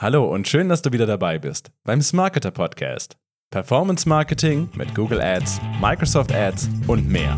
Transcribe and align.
Hallo 0.00 0.32
und 0.32 0.46
schön, 0.46 0.68
dass 0.68 0.80
du 0.80 0.92
wieder 0.92 1.06
dabei 1.06 1.40
bist 1.40 1.72
beim 1.82 2.00
Smarketer 2.02 2.52
Podcast. 2.52 3.16
Performance 3.50 4.08
Marketing 4.08 4.68
mit 4.76 4.94
Google 4.94 5.20
Ads, 5.20 5.60
Microsoft 5.80 6.32
Ads 6.32 6.70
und 6.86 7.08
mehr. 7.08 7.36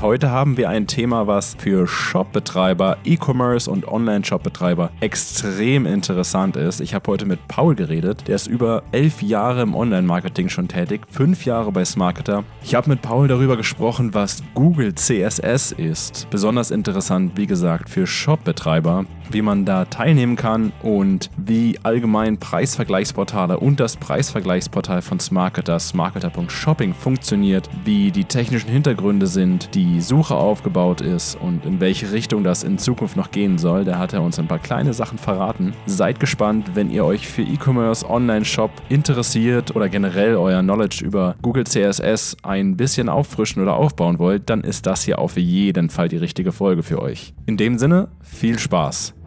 Heute 0.00 0.30
haben 0.30 0.56
wir 0.56 0.68
ein 0.68 0.86
Thema, 0.86 1.26
was 1.26 1.56
für 1.58 1.88
Shopbetreiber, 1.88 2.98
E-Commerce 3.04 3.68
und 3.68 3.88
Online-Shopbetreiber 3.88 4.92
extrem 5.00 5.86
interessant 5.86 6.54
ist. 6.56 6.80
Ich 6.80 6.94
habe 6.94 7.10
heute 7.10 7.26
mit 7.26 7.48
Paul 7.48 7.74
geredet, 7.74 8.28
der 8.28 8.36
ist 8.36 8.46
über 8.46 8.84
elf 8.92 9.22
Jahre 9.22 9.62
im 9.62 9.74
Online-Marketing 9.74 10.50
schon 10.50 10.68
tätig, 10.68 11.00
fünf 11.10 11.44
Jahre 11.44 11.72
bei 11.72 11.84
Smarketer. 11.84 12.44
Ich 12.62 12.76
habe 12.76 12.90
mit 12.90 13.02
Paul 13.02 13.26
darüber 13.26 13.56
gesprochen, 13.56 14.14
was 14.14 14.44
Google 14.54 14.94
CSS 14.94 15.72
ist. 15.72 16.28
Besonders 16.30 16.70
interessant, 16.70 17.32
wie 17.34 17.48
gesagt, 17.48 17.90
für 17.90 18.06
Shopbetreiber, 18.06 19.04
wie 19.30 19.42
man 19.42 19.64
da 19.64 19.84
teilnehmen 19.84 20.36
kann 20.36 20.72
und 20.80 21.28
wie 21.36 21.76
allgemein 21.82 22.38
Preisvergleichsportale 22.38 23.58
und 23.58 23.80
das 23.80 23.96
Preisvergleichsportal 23.96 25.02
von 25.02 25.18
Smarketer, 25.18 25.80
smarketer.shopping 25.80 26.94
funktioniert, 26.94 27.68
wie 27.84 28.12
die 28.12 28.24
technischen 28.24 28.70
Hintergründe 28.70 29.26
sind, 29.26 29.74
die 29.74 29.87
die 29.88 30.00
Suche 30.00 30.34
aufgebaut 30.34 31.00
ist 31.00 31.36
und 31.40 31.64
in 31.64 31.80
welche 31.80 32.12
Richtung 32.12 32.44
das 32.44 32.62
in 32.62 32.78
Zukunft 32.78 33.16
noch 33.16 33.30
gehen 33.30 33.58
soll. 33.58 33.84
Da 33.84 33.98
hat 33.98 34.12
er 34.12 34.22
uns 34.22 34.38
ein 34.38 34.46
paar 34.46 34.58
kleine 34.58 34.92
Sachen 34.92 35.18
verraten. 35.18 35.72
Seid 35.86 36.20
gespannt, 36.20 36.70
wenn 36.74 36.90
ihr 36.90 37.04
euch 37.04 37.26
für 37.26 37.42
E-Commerce, 37.42 38.08
Online-Shop 38.08 38.70
interessiert 38.88 39.74
oder 39.74 39.88
generell 39.88 40.36
euer 40.36 40.62
Knowledge 40.62 41.04
über 41.04 41.36
Google 41.42 41.64
CSS 41.64 42.36
ein 42.42 42.76
bisschen 42.76 43.08
auffrischen 43.08 43.62
oder 43.62 43.74
aufbauen 43.74 44.18
wollt, 44.18 44.50
dann 44.50 44.62
ist 44.62 44.86
das 44.86 45.02
hier 45.02 45.18
auf 45.18 45.36
jeden 45.36 45.90
Fall 45.90 46.08
die 46.08 46.16
richtige 46.16 46.52
Folge 46.52 46.82
für 46.82 47.00
euch. 47.00 47.34
In 47.46 47.56
dem 47.56 47.78
Sinne, 47.78 48.08
viel 48.22 48.58
Spaß! 48.58 49.17